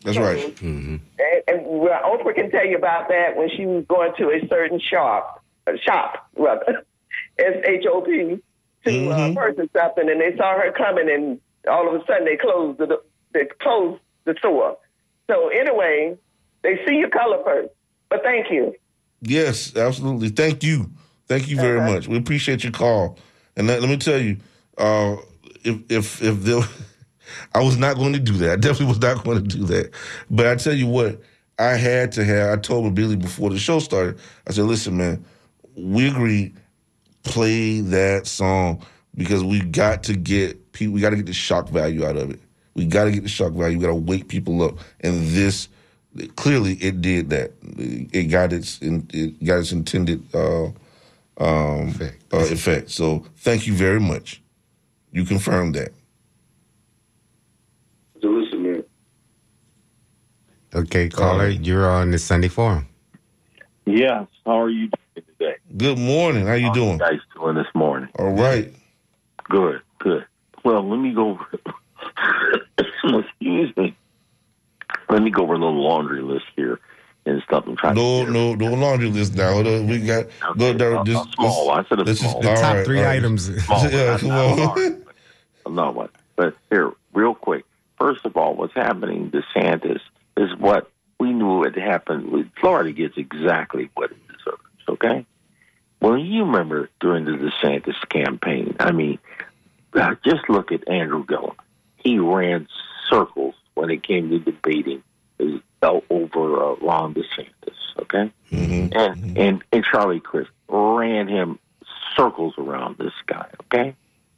[0.05, 0.61] That's right.
[0.63, 1.01] And,
[1.49, 4.81] and well, Oprah can tell you about that when she was going to a certain
[4.81, 6.85] shop, uh, shop rather,
[7.39, 8.39] S H O P,
[8.85, 12.37] to uh, purchase something, and they saw her coming, and all of a sudden they
[12.37, 13.01] closed the
[13.33, 14.77] they closed the store.
[15.31, 16.17] So anyway,
[16.63, 17.71] they see your color first.
[18.11, 18.75] But thank you.
[19.23, 20.29] Yes, absolutely.
[20.31, 20.91] Thank you.
[21.29, 21.93] Thank you very Okay.
[21.95, 22.09] much.
[22.09, 23.19] We appreciate your call.
[23.57, 24.37] And let, let me tell you,
[24.77, 25.17] uh,
[25.65, 26.63] if if if there,
[27.55, 28.51] I was not going to do that.
[28.53, 29.91] I definitely was not going to do that.
[30.31, 31.21] But I tell you what,
[31.59, 32.59] I had to have.
[32.59, 34.19] I told Billy before the show started.
[34.47, 35.25] I said, "Listen, man,
[35.77, 36.57] we agreed.
[37.25, 40.95] Play that song because we got to get people.
[40.95, 42.41] We got to get the shock value out of it.
[42.75, 43.79] We got to get the shock value.
[43.79, 44.79] We got to wake people up.
[45.01, 45.69] And this
[46.37, 47.53] clearly it did that.
[47.63, 50.67] It got its it got its intended uh,
[51.39, 52.25] um, Effect.
[52.33, 52.91] Uh, effect.
[52.91, 54.43] So thank you very much.
[55.13, 55.93] You confirmed that.
[58.21, 58.85] So listen, man.
[60.75, 61.61] Okay, caller, right.
[61.61, 62.87] you're on the Sunday Forum.
[63.85, 64.27] Yes.
[64.47, 65.57] How are you doing today?
[65.77, 66.47] Good morning.
[66.47, 66.93] How you How doing?
[66.93, 68.09] you guys doing this morning?
[68.19, 68.73] All right.
[69.45, 69.83] Good.
[69.99, 70.25] Good.
[70.65, 71.39] Well, let me go.
[73.05, 73.95] Excuse me.
[75.11, 76.79] Let me go over the laundry list here
[77.27, 77.65] and stuff.
[77.67, 78.31] I'm trying No, to.
[78.31, 79.59] no, no laundry list now.
[79.83, 80.97] We got go Okay, down.
[80.99, 81.71] a- This, a small.
[81.71, 82.41] I said a this is- small.
[82.41, 83.17] The top right, three all right.
[83.17, 83.65] items.
[83.65, 84.59] Small, Yeah, come on.
[84.59, 84.93] large,
[85.65, 86.09] but not one.
[86.37, 87.65] But here, real quick.
[87.99, 90.01] First of all, what's happening DeSantis
[90.37, 92.51] is what we knew would happen.
[92.61, 94.63] Florida gets exactly what it deserves.
[94.89, 95.27] Okay.
[96.01, 98.77] Well, you remember during the DeSantis campaign.
[98.81, 99.19] I mean,
[99.95, 101.55] uh, just look at Andrew Gillum.
[101.97, 102.67] He ran
[103.09, 105.03] circles when it came to debating
[106.11, 107.77] over uh, Ron DeSantis.
[108.01, 108.95] Okay Mhm.
[108.97, 111.59] and and and Charlie Crist ran him
[112.17, 113.49] circles around this guy.
[113.65, 113.95] Okay,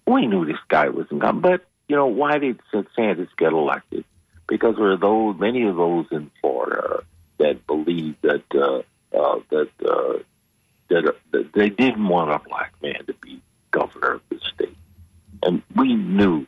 [0.06, 2.60] we knew this guy wasn't coming, but you know why did
[2.96, 4.03] Sanders get elected?
[4.46, 7.04] Because there are those many of those in Florida
[7.38, 8.82] that believe that uh,
[9.16, 10.18] uh, that uh,
[10.88, 14.76] that, uh, that they didn't want a black man to be governor of the state,
[15.42, 16.46] and we knew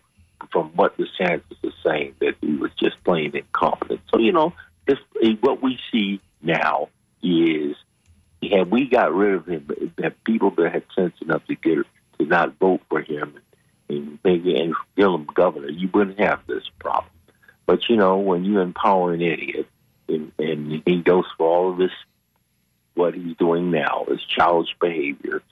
[0.52, 4.00] from what the DeSantis is saying that he was just plain incompetent.
[4.12, 4.52] So you know,
[4.86, 4.98] this,
[5.40, 6.88] what we see now
[7.22, 7.76] is
[8.42, 11.78] had we got rid of him, that people that had sense enough to get
[12.18, 13.38] to not vote for him
[13.88, 17.10] and maybe and still him governor, you wouldn't have this problem.
[17.66, 19.68] But you know, when you empower an idiot
[20.08, 21.90] and, and he goes for all of this,
[22.94, 25.42] what he's doing now is childish behavior,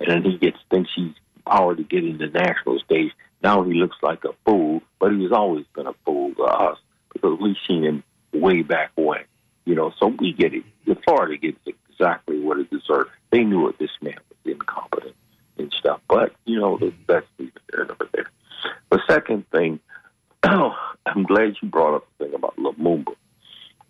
[0.00, 1.12] and then he gets thinks he's
[1.46, 3.12] power to get into national stage.
[3.42, 6.78] Now he looks like a fool, but he's always been a fool to us
[7.12, 9.24] because we've seen him way back when.
[9.66, 10.64] You know, so we get it.
[10.86, 11.58] The Florida gets
[11.94, 13.10] exactly what it deserved.
[13.30, 13.78] They knew it.
[13.78, 15.14] This man was incompetent
[15.58, 16.00] and stuff.
[16.08, 18.30] But you know, that's neither there nor there.
[18.90, 19.80] The second thing,
[21.06, 23.14] I'm glad you brought up the thing about Lumumba.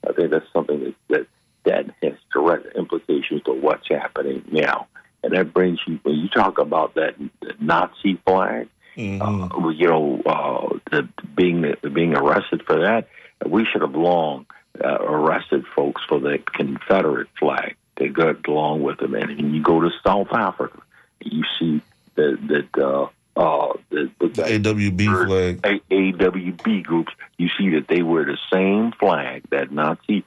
[0.09, 1.27] I think that's something that that,
[1.65, 4.87] that has direct implications to what's happening now.
[5.23, 8.69] And that brings you when you talk about that the Nazi flag.
[8.97, 13.09] Uh, you know, uh, the, being being arrested for that,
[13.45, 14.47] we should have long
[14.83, 19.15] uh, arrested folks for the Confederate flag that go along with them.
[19.15, 20.81] And when you go to South Africa,
[21.21, 21.81] you see
[22.15, 25.61] that that uh, uh, the, the, The AWB flag.
[25.65, 30.25] A- AWB groups, you see that they wear the same flag, that Nazi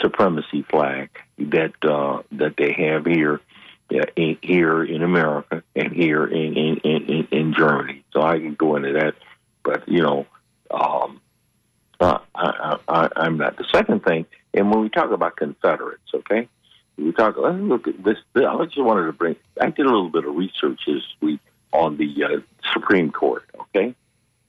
[0.00, 3.40] supremacy flag that uh, that they have here,
[3.90, 8.04] yeah, in, here in America and here in in, in in Germany.
[8.12, 9.14] So I can go into that,
[9.62, 10.26] but you know,
[10.70, 11.20] um,
[12.00, 13.56] uh, I, I, I, I'm not.
[13.58, 16.48] The second thing, and when we talk about Confederates, okay,
[16.96, 17.36] we talk.
[17.36, 18.18] Let's look at this.
[18.34, 19.36] I just wanted to bring.
[19.60, 21.40] I did a little bit of research this week
[21.72, 22.40] on the uh,
[22.72, 23.94] Supreme Court, okay,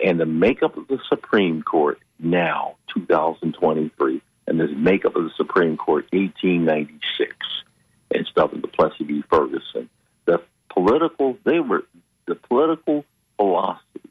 [0.04, 5.78] and the makeup of the Supreme Court now, 2023, and the makeup of the Supreme
[5.78, 7.36] Court, 1896,
[8.14, 9.24] and stuff in the Plessy v.
[9.30, 9.90] Ferguson.
[10.26, 11.86] The political, they were
[12.26, 13.06] the political
[13.38, 14.02] philosophy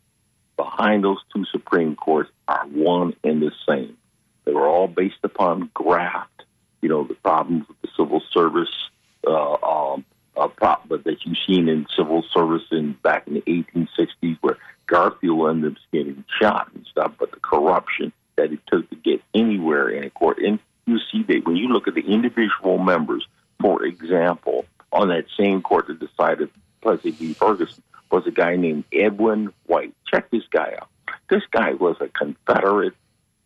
[0.57, 3.97] behind those two Supreme Courts are one and the same.
[4.45, 6.45] They were all based upon graft.
[6.83, 8.75] You know, the problems with the civil service,
[9.27, 10.05] uh, um,
[10.37, 14.59] uh, prop, but that you've seen in civil service in back in the 1860s, where
[14.87, 17.13] Garfield ended up getting shot and stuff.
[17.19, 21.23] But the corruption that it took to get anywhere in a court, and you see
[21.25, 23.27] that when you look at the individual members,
[23.61, 26.51] for example, on that same court that decided
[26.81, 27.35] Plessy v.
[27.35, 29.95] Ferguson was a guy named Edwin White.
[30.11, 30.89] Check this guy out.
[31.29, 32.95] This guy was a Confederate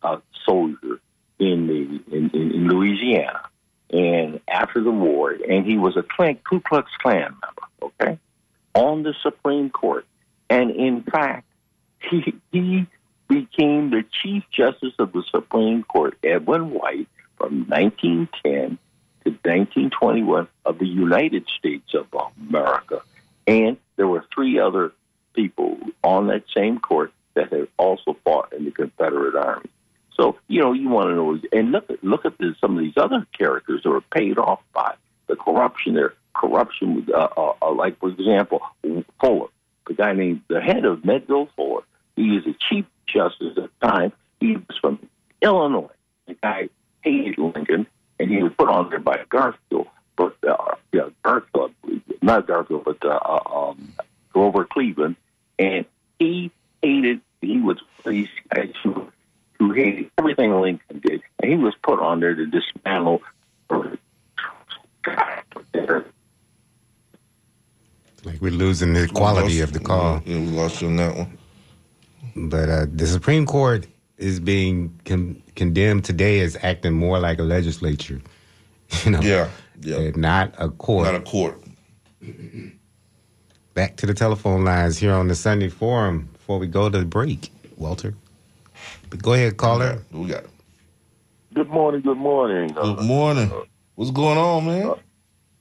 [0.01, 0.99] uh, soldier
[1.39, 3.41] in the in, in, in Louisiana,
[3.91, 7.67] and after the war, and he was a Ku Klux Klan member.
[7.81, 8.19] Okay,
[8.73, 10.05] on the Supreme Court,
[10.49, 11.47] and in fact,
[12.09, 12.87] he he
[13.27, 17.07] became the Chief Justice of the Supreme Court, Edwin White,
[17.37, 18.77] from 1910
[19.23, 22.07] to 1921 of the United States of
[22.37, 23.01] America.
[23.47, 24.91] And there were three other
[25.33, 29.69] people on that same court that had also fought in the Confederate Army.
[30.15, 32.83] So you know you want to know, and look at look at the, some of
[32.83, 34.95] these other characters that were paid off by
[35.27, 35.95] the corruption.
[35.95, 38.61] There, corruption, uh, uh, uh, like for example,
[39.19, 39.47] Fuller,
[39.87, 41.83] the guy named the head of Melville Fuller.
[42.15, 44.13] He is a chief justice at the time.
[44.39, 44.99] He was from
[45.41, 45.89] Illinois.
[46.27, 46.69] The guy
[47.01, 47.87] hated Lincoln,
[48.19, 49.87] and he was put on there by Garfield.
[50.15, 51.73] But uh, yeah, Garfield,
[52.21, 53.93] not Garfield, but uh, uh, um,
[54.31, 55.15] Grover Cleveland,
[55.59, 55.85] and
[56.19, 56.51] he
[56.81, 57.21] hated.
[57.41, 59.11] He was these guys who,
[59.67, 63.21] who hated everything Lincoln did, and he was put on there to dismantle.
[68.23, 70.21] Like we're losing the quality of the call.
[70.25, 71.37] Yeah, we lost on that one.
[72.35, 73.85] But uh, the Supreme Court
[74.17, 78.21] is being con- condemned today as acting more like a legislature.
[79.03, 79.49] You know, Yeah,
[79.81, 80.11] yeah.
[80.15, 81.05] not a court.
[81.05, 81.59] Not a court.
[83.73, 87.05] Back to the telephone lines here on the Sunday Forum before we go to the
[87.05, 88.13] break, Walter.
[89.15, 90.03] But go ahead, caller.
[90.11, 90.43] We got.
[91.53, 92.73] Good morning, good morning.
[92.73, 93.49] Good morning.
[93.95, 94.93] What's going on, man?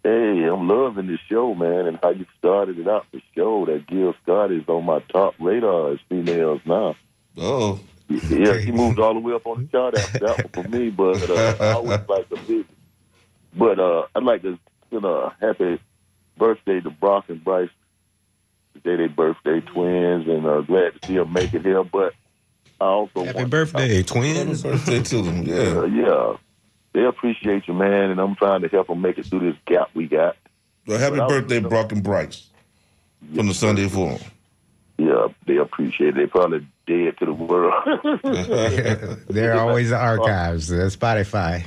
[0.03, 3.65] Hey, I'm loving this show, man, and how you started it out the show.
[3.67, 6.97] That Gil Scott is on my top radar as females now.
[7.39, 7.79] Oh,
[8.09, 10.91] Yeah, he moved all the way up on the chart after that one for me,
[10.91, 12.67] but uh, I always like the big.
[13.57, 14.59] But uh, I'd like to,
[14.91, 15.81] you know, happy
[16.37, 17.71] birthday to Brock and Bryce.
[18.75, 21.85] Today they birthday twins, and uh, glad to see them make it here.
[21.85, 22.15] But
[22.81, 24.63] I also Happy want- birthday, happy twins.
[24.63, 25.41] birthday to them.
[25.41, 25.85] Uh, Yeah.
[25.87, 26.37] yeah,
[26.93, 29.91] they appreciate you, man, and I'm trying to help them make it through this gap
[29.95, 30.37] we got.
[30.87, 32.49] Well, happy Well, I was- birthday, Brock and Bryce,
[33.35, 34.19] from the Sunday Forum.
[34.99, 36.15] Yeah, they appreciate it.
[36.17, 37.75] They probably dead to the world.
[39.29, 41.65] They're always the archives, uh, Spotify.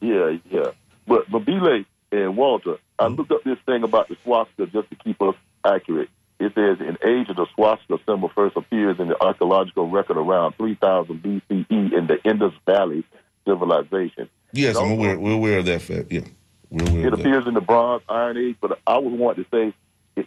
[0.00, 0.70] yeah, yeah.
[1.06, 4.96] But but Belay and Walter, I looked up this thing about the swastika just to
[4.96, 6.08] keep us accurate.
[6.42, 10.56] It says in age of the swastika symbol first appears in the archaeological record around
[10.56, 13.04] 3000 BCE in the Indus Valley
[13.46, 14.28] civilization.
[14.52, 15.16] Yes, I'm aware.
[15.16, 16.10] We're aware of that fact.
[16.10, 16.22] Yeah,
[16.68, 19.74] we're aware It appears in the Bronze Iron Age, but I was wanting to say
[20.16, 20.26] it,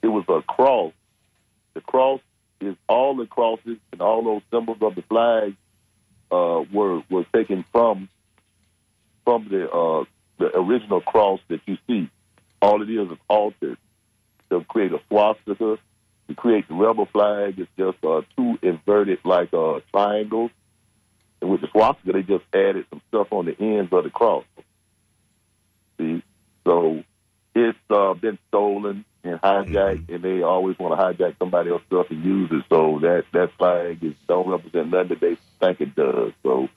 [0.00, 0.92] it was a cross.
[1.74, 2.20] The cross
[2.60, 5.56] is all the crosses and all those symbols of the flag
[6.30, 8.08] uh, were were taken from
[9.24, 10.04] from the uh,
[10.38, 12.08] the original cross that you see.
[12.62, 13.76] All it is is altered
[14.58, 15.78] to create a swastika.
[16.28, 20.50] To create the rebel flag, it's just uh, two inverted like uh, triangles.
[21.42, 24.44] And with the swastika, they just added some stuff on the ends of the cross.
[25.98, 26.22] See,
[26.64, 27.04] so
[27.54, 32.06] it's uh, been stolen and hijacked, and they always want to hijack somebody else's stuff
[32.10, 32.64] and use it.
[32.70, 36.32] So that that flag is don't represent nothing that they think it does.
[36.42, 36.68] So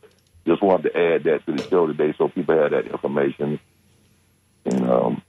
[0.46, 3.60] just wanted to add that to the show today, so people have that information.
[4.66, 5.22] And um,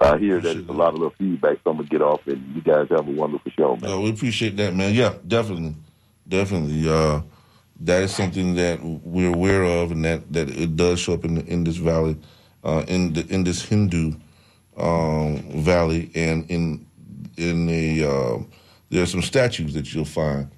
[0.00, 1.58] I hear that it's a lot of little feedback.
[1.62, 3.90] So I'm gonna get off, and you guys have a wonderful show, man.
[3.90, 4.94] Uh, we appreciate that, man.
[4.94, 5.74] Yeah, definitely,
[6.26, 6.88] definitely.
[6.88, 7.20] Uh,
[7.80, 11.34] that is something that we're aware of, and that, that it does show up in
[11.34, 12.16] the Indus Valley,
[12.64, 14.14] uh, in the in this Hindu
[14.78, 16.86] um, valley, and in
[17.36, 18.38] in the uh,
[18.88, 20.50] there are some statues that you'll find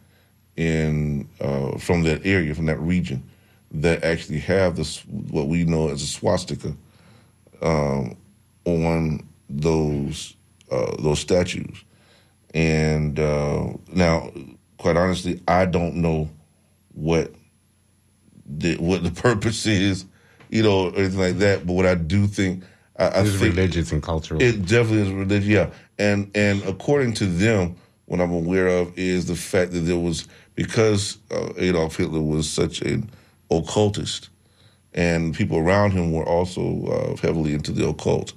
[0.57, 3.29] in uh, from that area, from that region,
[3.73, 6.77] that actually have this what we know as a swastika
[7.61, 8.17] um,
[8.65, 9.21] on
[9.61, 10.35] those
[10.71, 11.85] uh, those statues.
[12.55, 14.31] And uh, now,
[14.79, 16.29] quite honestly, I don't know
[16.95, 17.33] what
[18.47, 20.05] the what the purpose is,
[20.51, 21.67] you know, or anything like that.
[21.67, 22.65] But what I do think,
[22.97, 24.41] I, I It's think religious and cultural.
[24.43, 25.71] it definitely is religious, yeah.
[25.99, 27.77] And and according to them,
[28.07, 32.49] what I'm aware of is the fact that there was because uh, Adolf Hitler was
[32.51, 33.09] such an
[33.51, 34.29] occultist,
[34.93, 38.33] and people around him were also uh, heavily into the occult.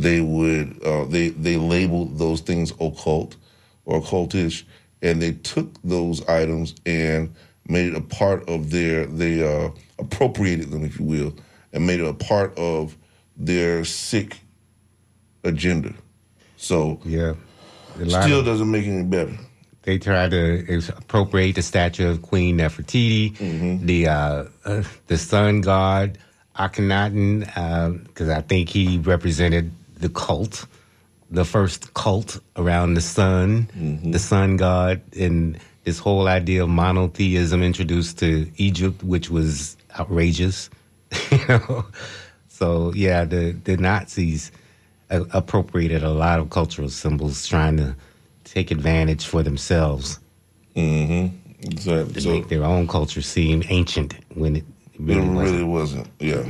[0.00, 3.36] They would uh, they they labeled those things occult
[3.84, 4.62] or occultish,
[5.02, 7.34] and they took those items and
[7.68, 11.34] made it a part of their they uh, appropriated them, if you will,
[11.72, 12.96] and made it a part of
[13.36, 14.38] their sick
[15.44, 15.92] agenda.
[16.56, 17.34] So yeah.
[18.06, 19.36] Still of- doesn't make it any better.
[19.82, 23.86] they tried to appropriate the statue of Queen Nefertiti, Mm-hmm.
[23.86, 26.16] the uh, uh, the sun god
[26.56, 27.40] Akhenaten,
[28.06, 29.70] because I think he represented
[30.00, 30.66] the cult,
[31.30, 34.10] the first cult around the sun, Mm-hmm.
[34.12, 40.70] the sun god, and this whole idea of monotheism introduced to Egypt, which was outrageous.
[41.30, 41.84] you know,
[42.48, 44.50] so yeah, the the Nazis
[45.10, 47.94] uh, appropriated a lot of cultural symbols, trying to
[48.44, 50.18] take advantage for themselves
[51.62, 52.14] Exactly.
[52.14, 55.68] to So make their own culture seem ancient when it it really really, wasn't.
[55.68, 56.08] wasn't.
[56.18, 56.44] Yeah.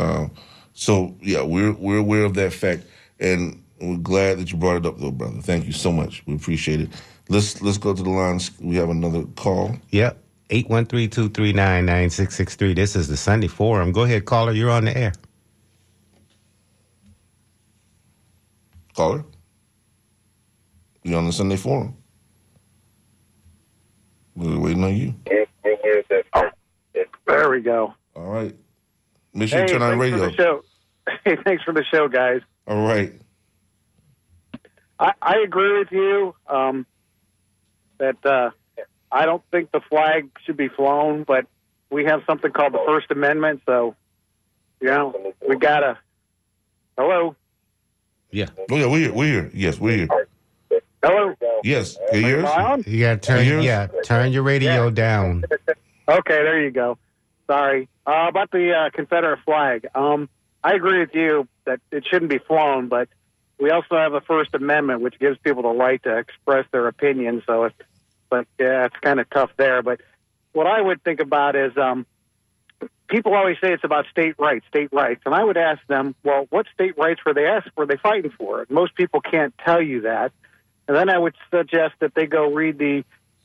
[0.00, 0.30] Um,
[0.74, 2.82] so yeah, we're we're aware of that fact,
[3.20, 5.40] and we're glad that you brought it up, though, brother.
[5.42, 6.22] Thank you so much.
[6.26, 6.88] We appreciate it.
[7.28, 8.50] Let's let's go to the lines.
[8.60, 9.76] We have another call.
[9.90, 10.22] Yep.
[10.50, 12.76] 813-239-9663.
[12.76, 13.90] This is the Sunday Forum.
[13.90, 14.52] Go ahead, caller.
[14.52, 15.12] You're on the air.
[18.94, 19.24] Caller,
[21.02, 21.96] You're on the Sunday Forum?
[24.36, 25.14] We're waiting on you.
[27.26, 27.92] There we go.
[28.14, 28.54] All right.
[29.34, 30.30] Make sure you Hey, turn on radio.
[30.30, 30.62] show.
[31.24, 32.40] Hey, thanks for the show, guys.
[32.66, 33.12] All right.
[34.98, 36.86] I, I agree with you um,
[37.98, 38.50] that uh,
[39.12, 41.46] I don't think the flag should be flown, but
[41.90, 43.94] we have something called the First Amendment, so
[44.80, 45.98] you know we gotta.
[46.98, 47.36] Hello,
[48.30, 48.46] Yeah.
[48.70, 49.12] Oh yeah, we're here.
[49.12, 49.50] We're here.
[49.52, 50.26] Yes, we're here.
[51.02, 51.34] hello.
[51.62, 51.96] Yes.
[52.10, 52.86] Can you hear Am us?
[52.86, 53.64] You got to turn Yours?
[53.64, 54.90] yeah, turn your radio Yeah.
[54.90, 55.44] down.
[56.08, 56.96] Okay, there you go.
[57.46, 59.86] Sorry uh, about the uh, Confederate flag.
[59.94, 60.28] Um,
[60.62, 63.08] I agree with you that it shouldn't be flown, but
[63.58, 67.42] we also have a First Amendment which gives people the right to express their opinion.
[67.46, 67.76] So, it's,
[68.28, 69.82] but yeah, it's kind of tough there.
[69.82, 70.00] But
[70.52, 72.06] what I would think about is um,
[73.08, 76.46] people always say it's about state rights, state rights, and I would ask them, well,
[76.50, 78.66] what state rights were they ask, were they fighting for?
[78.68, 80.32] Most people can't tell you that.
[80.88, 83.04] And then I would suggest that they go read the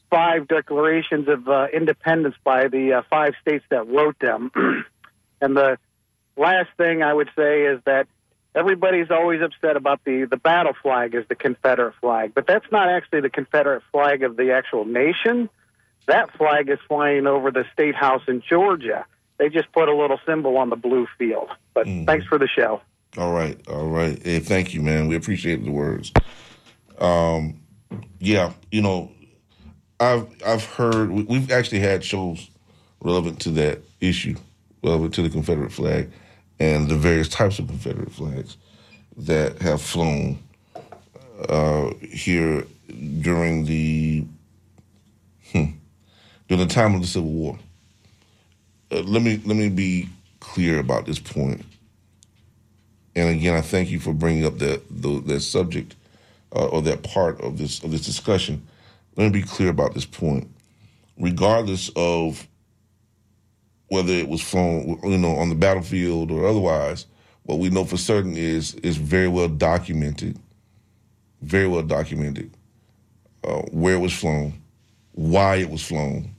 [0.10, 4.52] five declarations of uh, independence by the uh, five states that wrote them.
[5.42, 5.78] and the
[6.38, 8.08] last thing I would say is that
[8.56, 12.90] everybody's always upset about the, the battle flag as the Confederate flag, but that's not
[12.90, 15.50] actually the Confederate flag of the actual nation.
[16.08, 19.06] That flag is flying over the state house in Georgia.
[19.38, 21.50] They just put a little symbol on the blue field.
[21.74, 22.82] But thanks for the show.
[23.18, 24.22] All right, all right.
[24.24, 25.08] Hey, thank you, man.
[25.08, 26.12] We appreciate the words.
[27.00, 27.60] Um,
[28.20, 29.12] yeah, you know,
[30.00, 32.50] I've I've heard we've actually had shows
[33.02, 34.36] relevant to that issue,
[34.84, 36.12] relevant to the Confederate flag
[36.60, 38.58] and the various types of Confederate flags
[39.18, 40.40] that have flown
[41.50, 42.66] uh, here
[43.22, 44.26] during the
[45.52, 45.66] hmm,
[46.48, 47.60] during the time of the Civil War.
[48.92, 50.10] Uh, let me let me be
[50.40, 51.64] clear about this point.
[53.16, 55.96] And again, I thank you for bringing up that the, that subject
[56.56, 58.68] uh, or that part of this of this discussion.
[59.16, 60.50] Let me be clear about this point.
[61.18, 62.48] Regardless of
[63.92, 67.08] whether it was flown, you know, on the battlefield or otherwise,
[67.44, 70.40] what we know for certain is is very well documented,
[71.42, 72.56] very well documented
[73.44, 74.54] uh, where it was flown,
[75.12, 76.34] why it was flown,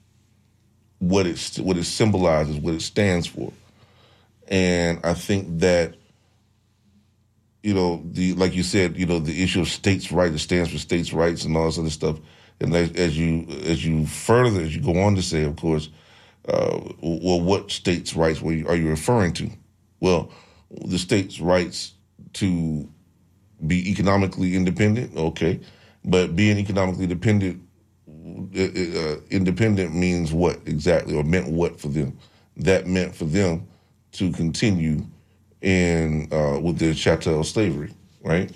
[0.98, 3.52] what it what it symbolizes, what it stands for,
[4.48, 5.96] and I think that
[7.62, 10.70] you know, the like you said, you know, the issue of states' rights, it stands
[10.70, 12.18] for states' rights and all this other stuff.
[12.60, 15.90] And as, as you as you further, as you go on to say, of course,
[16.48, 19.50] uh, well, what states' rights are you referring to?
[20.00, 20.30] Well,
[20.84, 21.92] the states' rights
[22.34, 22.88] to
[23.66, 25.60] be economically independent, okay,
[26.04, 27.62] but being economically dependent,
[28.08, 32.18] uh, uh, independent means what exactly, or meant what for them?
[32.56, 33.66] That meant for them
[34.12, 35.06] to continue
[35.60, 38.50] in uh, with the chattel slavery, right?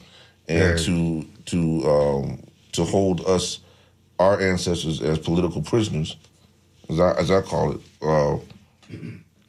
[0.48, 0.84] And Yeah.
[0.86, 3.60] to to um, to hold us,
[4.18, 6.16] our ancestors, as political prisoners,
[6.90, 7.80] as I as I call it.
[8.02, 8.38] Uh,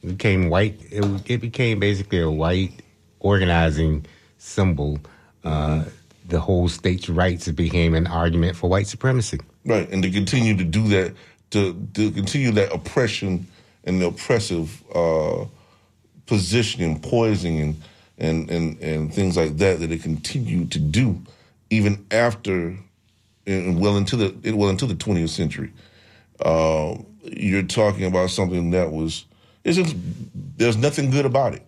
[0.02, 0.80] It became white.
[0.90, 2.72] It, it became basically a white
[3.20, 4.06] organizing
[4.38, 4.98] symbol.
[5.44, 5.84] Uh,
[6.28, 9.40] the whole states' rights became an argument for white supremacy.
[9.64, 11.14] Right, and to continue to do that,
[11.50, 13.46] to to continue that oppression
[13.84, 15.46] and the oppressive uh,
[16.26, 17.60] positioning, poisoning,
[18.18, 21.20] and, and and and things like that that it continued to do,
[21.70, 22.76] even after,
[23.46, 25.72] and well into the well into the twentieth century.
[26.40, 29.24] Uh, you're talking about something that was.
[29.64, 29.94] It's just
[30.56, 31.62] there's nothing good about it.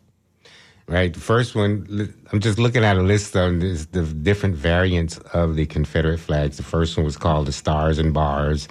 [0.86, 1.14] Right.
[1.14, 5.54] The first one, I'm just looking at a list of this, the different variants of
[5.54, 6.56] the Confederate flags.
[6.56, 8.66] The first one was called the Stars and Bars.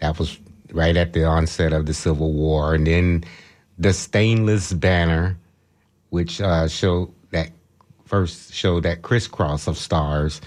[0.00, 0.38] That was
[0.72, 2.74] right at the onset of the Civil War.
[2.74, 3.24] And then
[3.78, 5.36] the Stainless Banner,
[6.08, 7.50] which uh, showed that
[8.06, 10.40] first showed that crisscross of stars.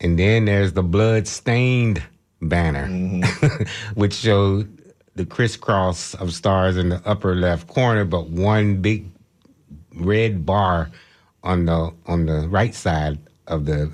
[0.00, 2.00] And then there's the Blood Stained
[2.40, 2.86] Banner,
[3.94, 4.77] which showed
[5.18, 9.04] the crisscross of stars in the upper left corner, but one big
[9.96, 10.90] red bar
[11.42, 13.90] on the on the right side of the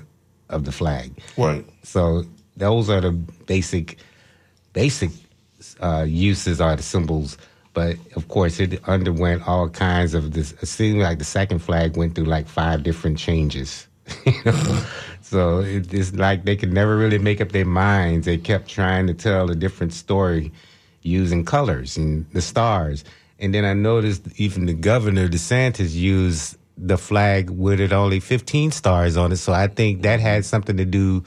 [0.49, 1.19] of the flag.
[1.35, 1.65] Right.
[1.81, 3.97] So those are the basic
[4.73, 5.09] basic
[5.81, 7.37] uh, uses are the symbols.
[7.73, 10.53] But of course, it underwent all kinds of this.
[10.61, 13.87] It seemed like the second flag went through like five different changes.
[14.25, 14.85] you know?
[15.21, 18.27] So it, it's like they could never really make up their minds.
[18.27, 20.51] They kept trying to tell a different story
[21.05, 23.03] using colors and the stars.
[23.39, 28.71] And then I noticed even the governor DeSantis used the flag with it only 15
[28.71, 29.37] stars on it.
[29.37, 31.23] So I think that had something to do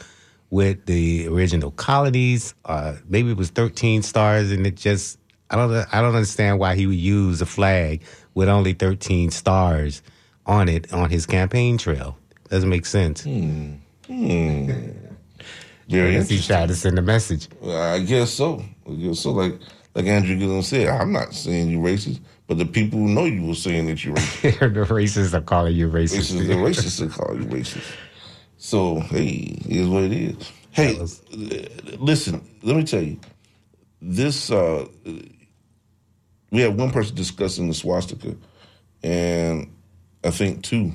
[0.50, 2.54] with the original colonies.
[2.64, 5.18] Uh, maybe it was 13 stars, and it just
[5.50, 8.02] I don't I don't understand why he would use a flag
[8.34, 10.02] with only 13 stars
[10.46, 12.16] on it on his campaign trail.
[12.48, 13.24] Doesn't make sense.
[13.24, 13.74] Hmm.
[14.10, 15.07] I
[15.88, 17.48] Very guess he tried to send a message.
[17.64, 18.62] I guess so.
[18.88, 19.32] I guess so.
[19.32, 19.58] Like
[19.94, 23.46] like Andrew Gillum said, I'm not saying you're racist, but the people who know you
[23.46, 24.58] were saying that you're racist.
[24.74, 26.32] the racists are calling you racist.
[26.32, 27.90] Racist, the racists are calling you racist.
[28.58, 30.52] So hey, is what it is.
[30.70, 31.06] Hey, uh,
[31.98, 32.46] listen.
[32.62, 33.18] Let me tell you,
[34.02, 34.86] this uh,
[36.50, 38.36] we have one person discussing the swastika,
[39.02, 39.72] and
[40.22, 40.92] I think two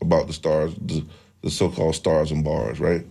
[0.00, 1.04] about the stars, the,
[1.42, 3.06] the so-called stars and bars, right?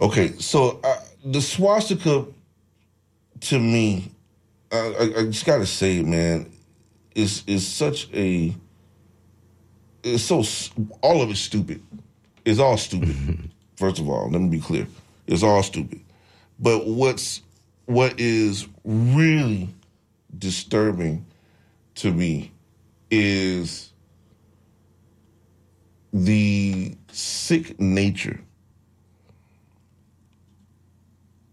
[0.00, 2.26] Okay, so uh, the swastika,
[3.40, 4.10] to me,
[4.72, 6.50] I, I, I just gotta say, man,
[7.14, 8.54] is is such a
[10.02, 10.42] it's so
[11.02, 11.82] all of it's stupid.
[12.44, 13.16] It's all stupid.
[13.76, 14.86] First of all, let me be clear.
[15.26, 16.00] It's all stupid.
[16.58, 17.42] But what's
[17.86, 19.68] what is really
[20.38, 21.26] disturbing
[21.96, 22.50] to me
[23.10, 23.92] is
[26.12, 28.40] the sick nature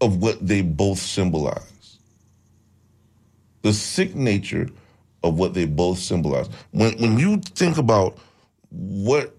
[0.00, 1.98] of what they both symbolize.
[3.62, 4.68] The sick nature
[5.22, 6.48] of what they both symbolize.
[6.70, 8.18] When when you think about
[8.70, 9.36] what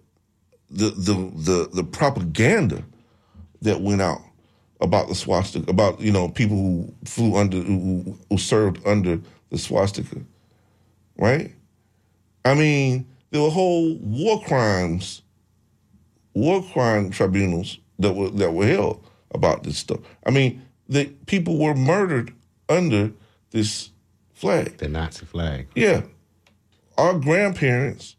[0.69, 2.83] the the the, the propaganda
[3.61, 4.21] that went out
[4.79, 9.57] about the swastika, about you know people who flew under who, who served under the
[9.57, 10.21] swastika,
[11.17, 11.53] right?
[12.45, 15.21] I mean, there were whole war crimes,
[16.33, 19.99] war crime tribunals that were that were held about this stuff.
[20.25, 22.33] I mean, the people were murdered
[22.67, 23.11] under
[23.51, 23.89] this
[24.33, 24.77] flag.
[24.77, 25.67] The Nazi flag.
[25.75, 26.01] Yeah.
[26.97, 28.15] Our grandparents,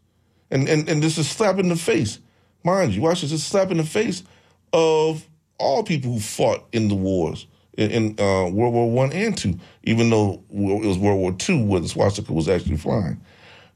[0.49, 2.19] and, and, and this is a slap in the face.
[2.63, 4.23] Mind you, watch this, it's a slap in the face
[4.71, 5.27] of
[5.59, 7.45] all people who fought in the wars
[7.77, 11.63] in, in uh, World War One and Two, even though it was World War Two
[11.63, 13.21] where the swastika was actually flying.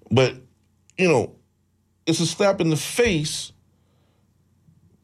[0.09, 0.35] But,
[0.97, 1.35] you know,
[2.05, 3.51] it's a slap in the face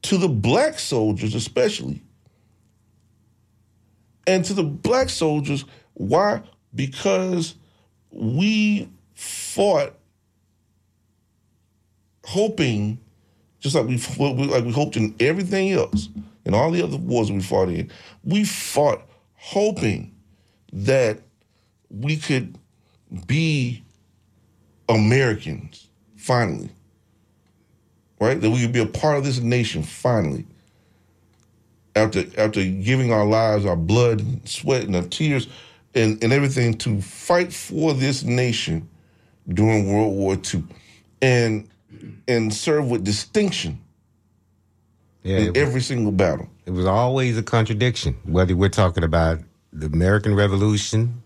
[0.04, 2.02] to the black soldiers, especially.
[4.26, 6.42] And to the black soldiers, why?
[6.74, 7.56] Because
[8.12, 9.94] we fought
[12.26, 13.00] hoping,
[13.60, 13.98] just like we
[14.46, 16.10] like we hoped in everything else,
[16.46, 17.92] in all the other wars we fought in,
[18.24, 19.02] we fought
[19.36, 20.14] hoping
[20.72, 21.20] that
[21.90, 22.58] we could
[23.28, 23.84] be
[24.90, 26.70] Americans finally,
[28.20, 28.40] right?
[28.40, 30.46] That we could be a part of this nation finally.
[31.96, 35.48] After after giving our lives, our blood, and sweat, and our tears,
[35.94, 38.90] and, and everything to fight for this nation
[39.48, 40.64] during World War II,
[41.22, 41.70] and
[42.28, 43.80] and serve with distinction
[45.24, 46.50] Yeah, in every single battle.
[46.66, 48.16] it was always a contradiction.
[48.26, 49.40] Whether we're talking about
[49.72, 51.22] the American Revolution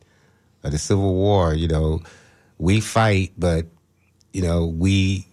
[0.66, 2.02] or the Civil War, you know,
[2.58, 3.66] we fight, but
[4.34, 5.26] you know, we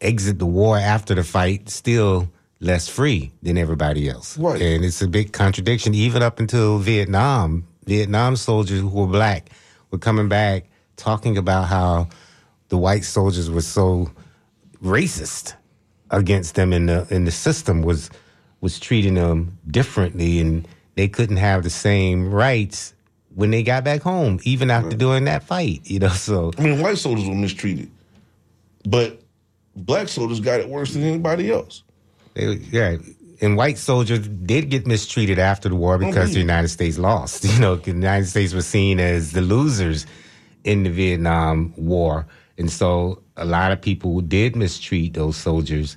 [0.00, 2.28] exit the war after the fight still
[2.60, 4.36] less free than everybody else.
[4.38, 4.60] Right.
[4.60, 7.66] And it's a big contradiction, even up until Vietnam.
[7.84, 9.50] Vietnam soldiers who were black
[9.90, 10.64] were coming back
[10.96, 12.08] talking about how
[12.68, 14.10] the white soldiers were so
[14.82, 15.54] racist
[16.10, 18.10] against them and the and the system was
[18.60, 22.94] was treating them differently and they couldn't have the same rights
[23.34, 26.08] when they got back home, even after doing that fight, you know.
[26.08, 27.90] So I mean, white soldiers were mistreated,
[28.84, 29.20] but
[29.76, 31.82] black soldiers got it worse than anybody else.
[32.36, 32.96] They, yeah,
[33.40, 36.38] and white soldiers did get mistreated after the war oh, because the.
[36.40, 37.44] United States lost.
[37.52, 40.06] You know, the United States was seen as the losers
[40.64, 42.26] in the Vietnam War,
[42.58, 45.96] and so a lot of people did mistreat those soldiers,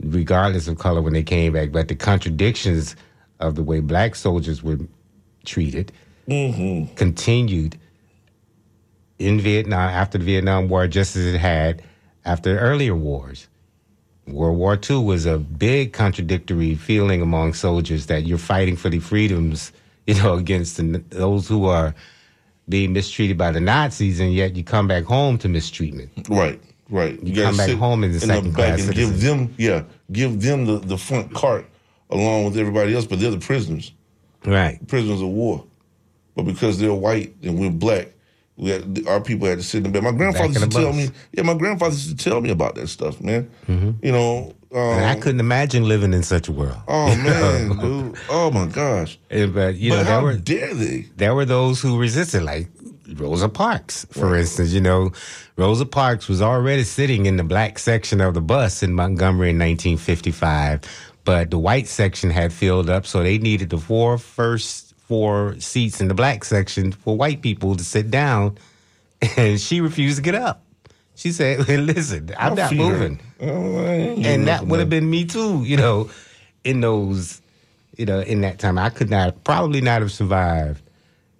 [0.00, 1.72] regardless of color, when they came back.
[1.72, 2.96] But the contradictions
[3.40, 4.78] of the way black soldiers were
[5.44, 5.92] treated
[6.28, 6.94] mm-hmm.
[6.94, 7.78] continued
[9.18, 11.82] in Vietnam after the Vietnam War, just as it had
[12.24, 13.48] after earlier wars.
[14.26, 18.98] World War II was a big contradictory feeling among soldiers that you're fighting for the
[18.98, 19.72] freedoms,
[20.06, 21.94] you know, against the, those who are
[22.68, 26.10] being mistreated by the Nazis, and yet you come back home to mistreatment.
[26.28, 27.22] Right, right.
[27.22, 30.78] You, come back home as a second class and give them, yeah, give them the,
[30.78, 31.66] the front cart
[32.10, 33.92] along with everybody else, but they're the prisoners.
[34.44, 34.86] Right.
[34.88, 35.64] prisoners of war.
[36.34, 38.08] But because they're white and we're black,
[38.56, 40.04] we had, our people had to sit in the bed.
[40.04, 40.96] My grandfather used to tell bus.
[40.96, 43.50] me, yeah, my grandfather used to tell me about that stuff, man.
[43.68, 46.76] You know, um, I couldn't imagine living in such a world.
[46.88, 49.18] oh man, dude, oh my gosh.
[49.30, 51.06] And, but you but know, how there were dare they?
[51.16, 52.68] there were those who resisted, like
[53.14, 54.72] Rosa Parks, for instance.
[54.72, 55.12] You know,
[55.56, 59.58] Rosa Parks was already sitting in the black section of the bus in Montgomery in
[59.58, 60.80] 1955,
[61.24, 66.00] but the white section had filled up, so they needed the four first four seats
[66.00, 68.58] in the black section for white people to sit down,
[69.36, 70.62] and she refused to get up.
[71.14, 74.90] She said, "Listen, I'm I'll not moving." Oh, I ain't doing and that would have
[74.90, 76.10] been me too, you know,
[76.64, 77.40] in those,
[77.96, 78.78] you know, in that time.
[78.78, 80.82] I could not, probably not have survived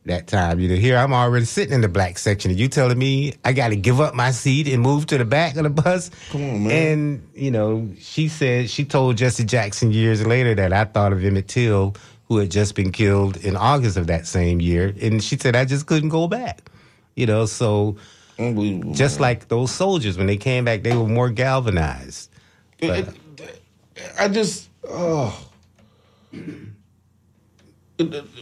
[0.06, 0.60] that time.
[0.60, 3.52] You know, here I'm already sitting in the black section, and you telling me I
[3.52, 6.10] got to give up my seat and move to the back of the bus.
[6.30, 6.72] Come on, man.
[6.72, 11.24] And you know, she said she told Jesse Jackson years later that I thought of
[11.24, 11.96] Emmett Till,
[12.28, 15.64] who had just been killed in August of that same year, and she said I
[15.64, 16.70] just couldn't go back.
[17.16, 17.96] You know, so
[18.94, 22.30] just like those soldiers when they came back, they were more galvanized.
[22.78, 23.60] It- it-
[24.18, 25.48] I just, oh.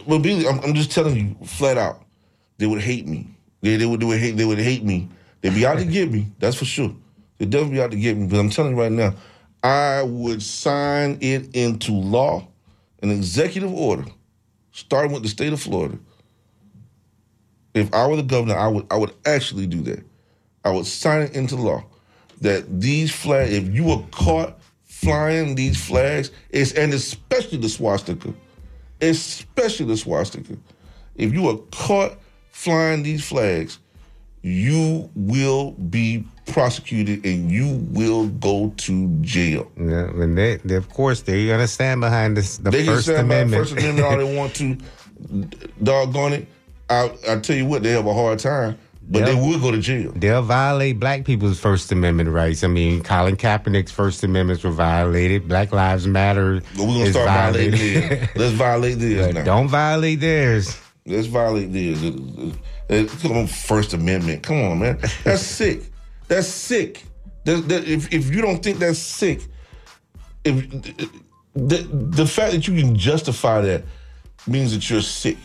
[0.07, 2.03] Well, Billy, I'm, I'm just telling you flat out,
[2.57, 3.27] they would hate me.
[3.61, 5.09] They, they would they would hate they would hate me.
[5.41, 6.27] They'd be out to get me.
[6.39, 6.93] That's for sure.
[7.37, 8.27] They'd definitely be out to get me.
[8.27, 9.13] But I'm telling you right now,
[9.61, 12.47] I would sign it into law,
[13.03, 14.05] an executive order,
[14.71, 15.99] starting with the state of Florida.
[17.73, 20.03] If I were the governor, I would I would actually do that.
[20.63, 21.83] I would sign it into law
[22.41, 28.33] that these flags, if you were caught flying these flags, it's, and especially the swastika,
[29.01, 30.57] especially the swastika,
[31.15, 32.17] if you were caught
[32.51, 33.79] flying these flags,
[34.43, 39.71] you will be prosecuted and you will go to jail.
[39.77, 43.07] Yeah, and they, they, of course, they're gonna stand behind this, the They can First
[43.07, 44.77] stand by the First Amendment all they want to.
[45.81, 46.47] Doggone it.
[46.89, 48.77] I, I tell you what, they have a hard time,
[49.09, 49.39] but they Yeah.
[49.49, 50.11] will go to jail.
[50.13, 52.63] They'll violate black people's First Amendment rights.
[52.65, 55.47] I mean, Colin Kaepernick's First Amendments were violated.
[55.47, 57.79] Black Lives Matter But we're gonna is start violated.
[57.79, 58.29] violating theirs.
[58.35, 59.43] Let's violate theirs now.
[59.45, 60.77] don't violate theirs.
[61.05, 62.01] Let's violate theirs.
[62.89, 64.43] On, First Amendment.
[64.43, 64.99] Come on, man.
[65.23, 65.83] That's sick.
[66.27, 67.03] That's sick.
[67.45, 69.41] That- that- if if you don't think that's sick,
[70.43, 70.69] if
[71.55, 73.83] the the fact that you can justify that
[74.47, 75.37] means that you're sick.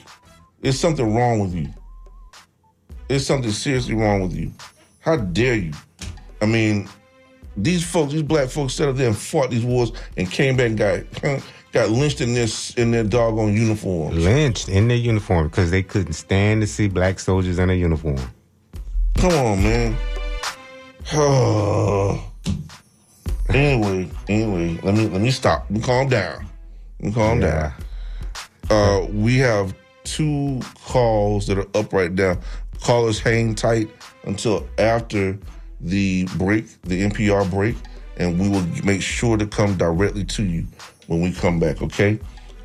[0.61, 1.69] There's something wrong with you.
[3.07, 4.53] There's something seriously wrong with you.
[5.01, 5.73] How dare you?
[6.43, 6.89] I mean,
[7.57, 10.67] these folks, these black folks, sat up there and fought these wars and came back
[10.71, 11.01] and got
[11.73, 14.15] got lynched in this in their doggone uniform.
[14.17, 18.19] Lynched in their uniform because they couldn't stand to see black soldiers in a uniform.
[19.17, 19.97] Come on, man.
[23.49, 25.63] anyway, anyway, let me let me stop.
[25.71, 26.47] Let me calm down.
[27.01, 27.73] Let me calm Yeah.
[28.71, 29.03] down.
[29.03, 32.39] Uh, we have two calls that are up right now.
[32.83, 33.89] Callers hang tight
[34.25, 35.39] until after
[35.81, 37.77] the break, the NPR break,
[38.19, 40.67] and we will make sure to come directly to you
[41.09, 41.83] when we come back.
[41.83, 42.21] Okay.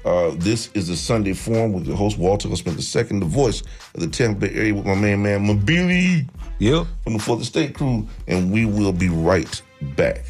[0.05, 3.63] Uh, this is the Sunday Forum with your host Walter Smith II, the voice
[3.95, 6.27] of the Tampa Bay area with my man, man Mabili
[6.59, 6.87] Yep.
[7.03, 9.61] from the Fourth Estate crew, and we will be right
[9.95, 10.25] back.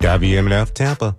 [0.00, 1.16] WMNF Tampa.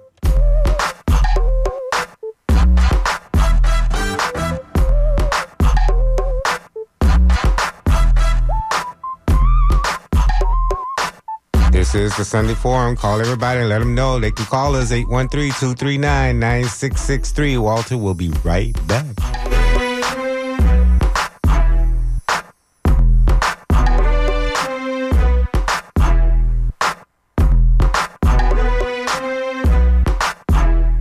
[11.95, 12.97] This is the Sunday Forum.
[12.97, 17.57] Call everybody and let them know they can call us 813 239 9663.
[17.57, 19.05] Walter will be right back.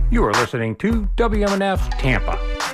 [0.09, 2.64] You are listening to WMNF Tampa.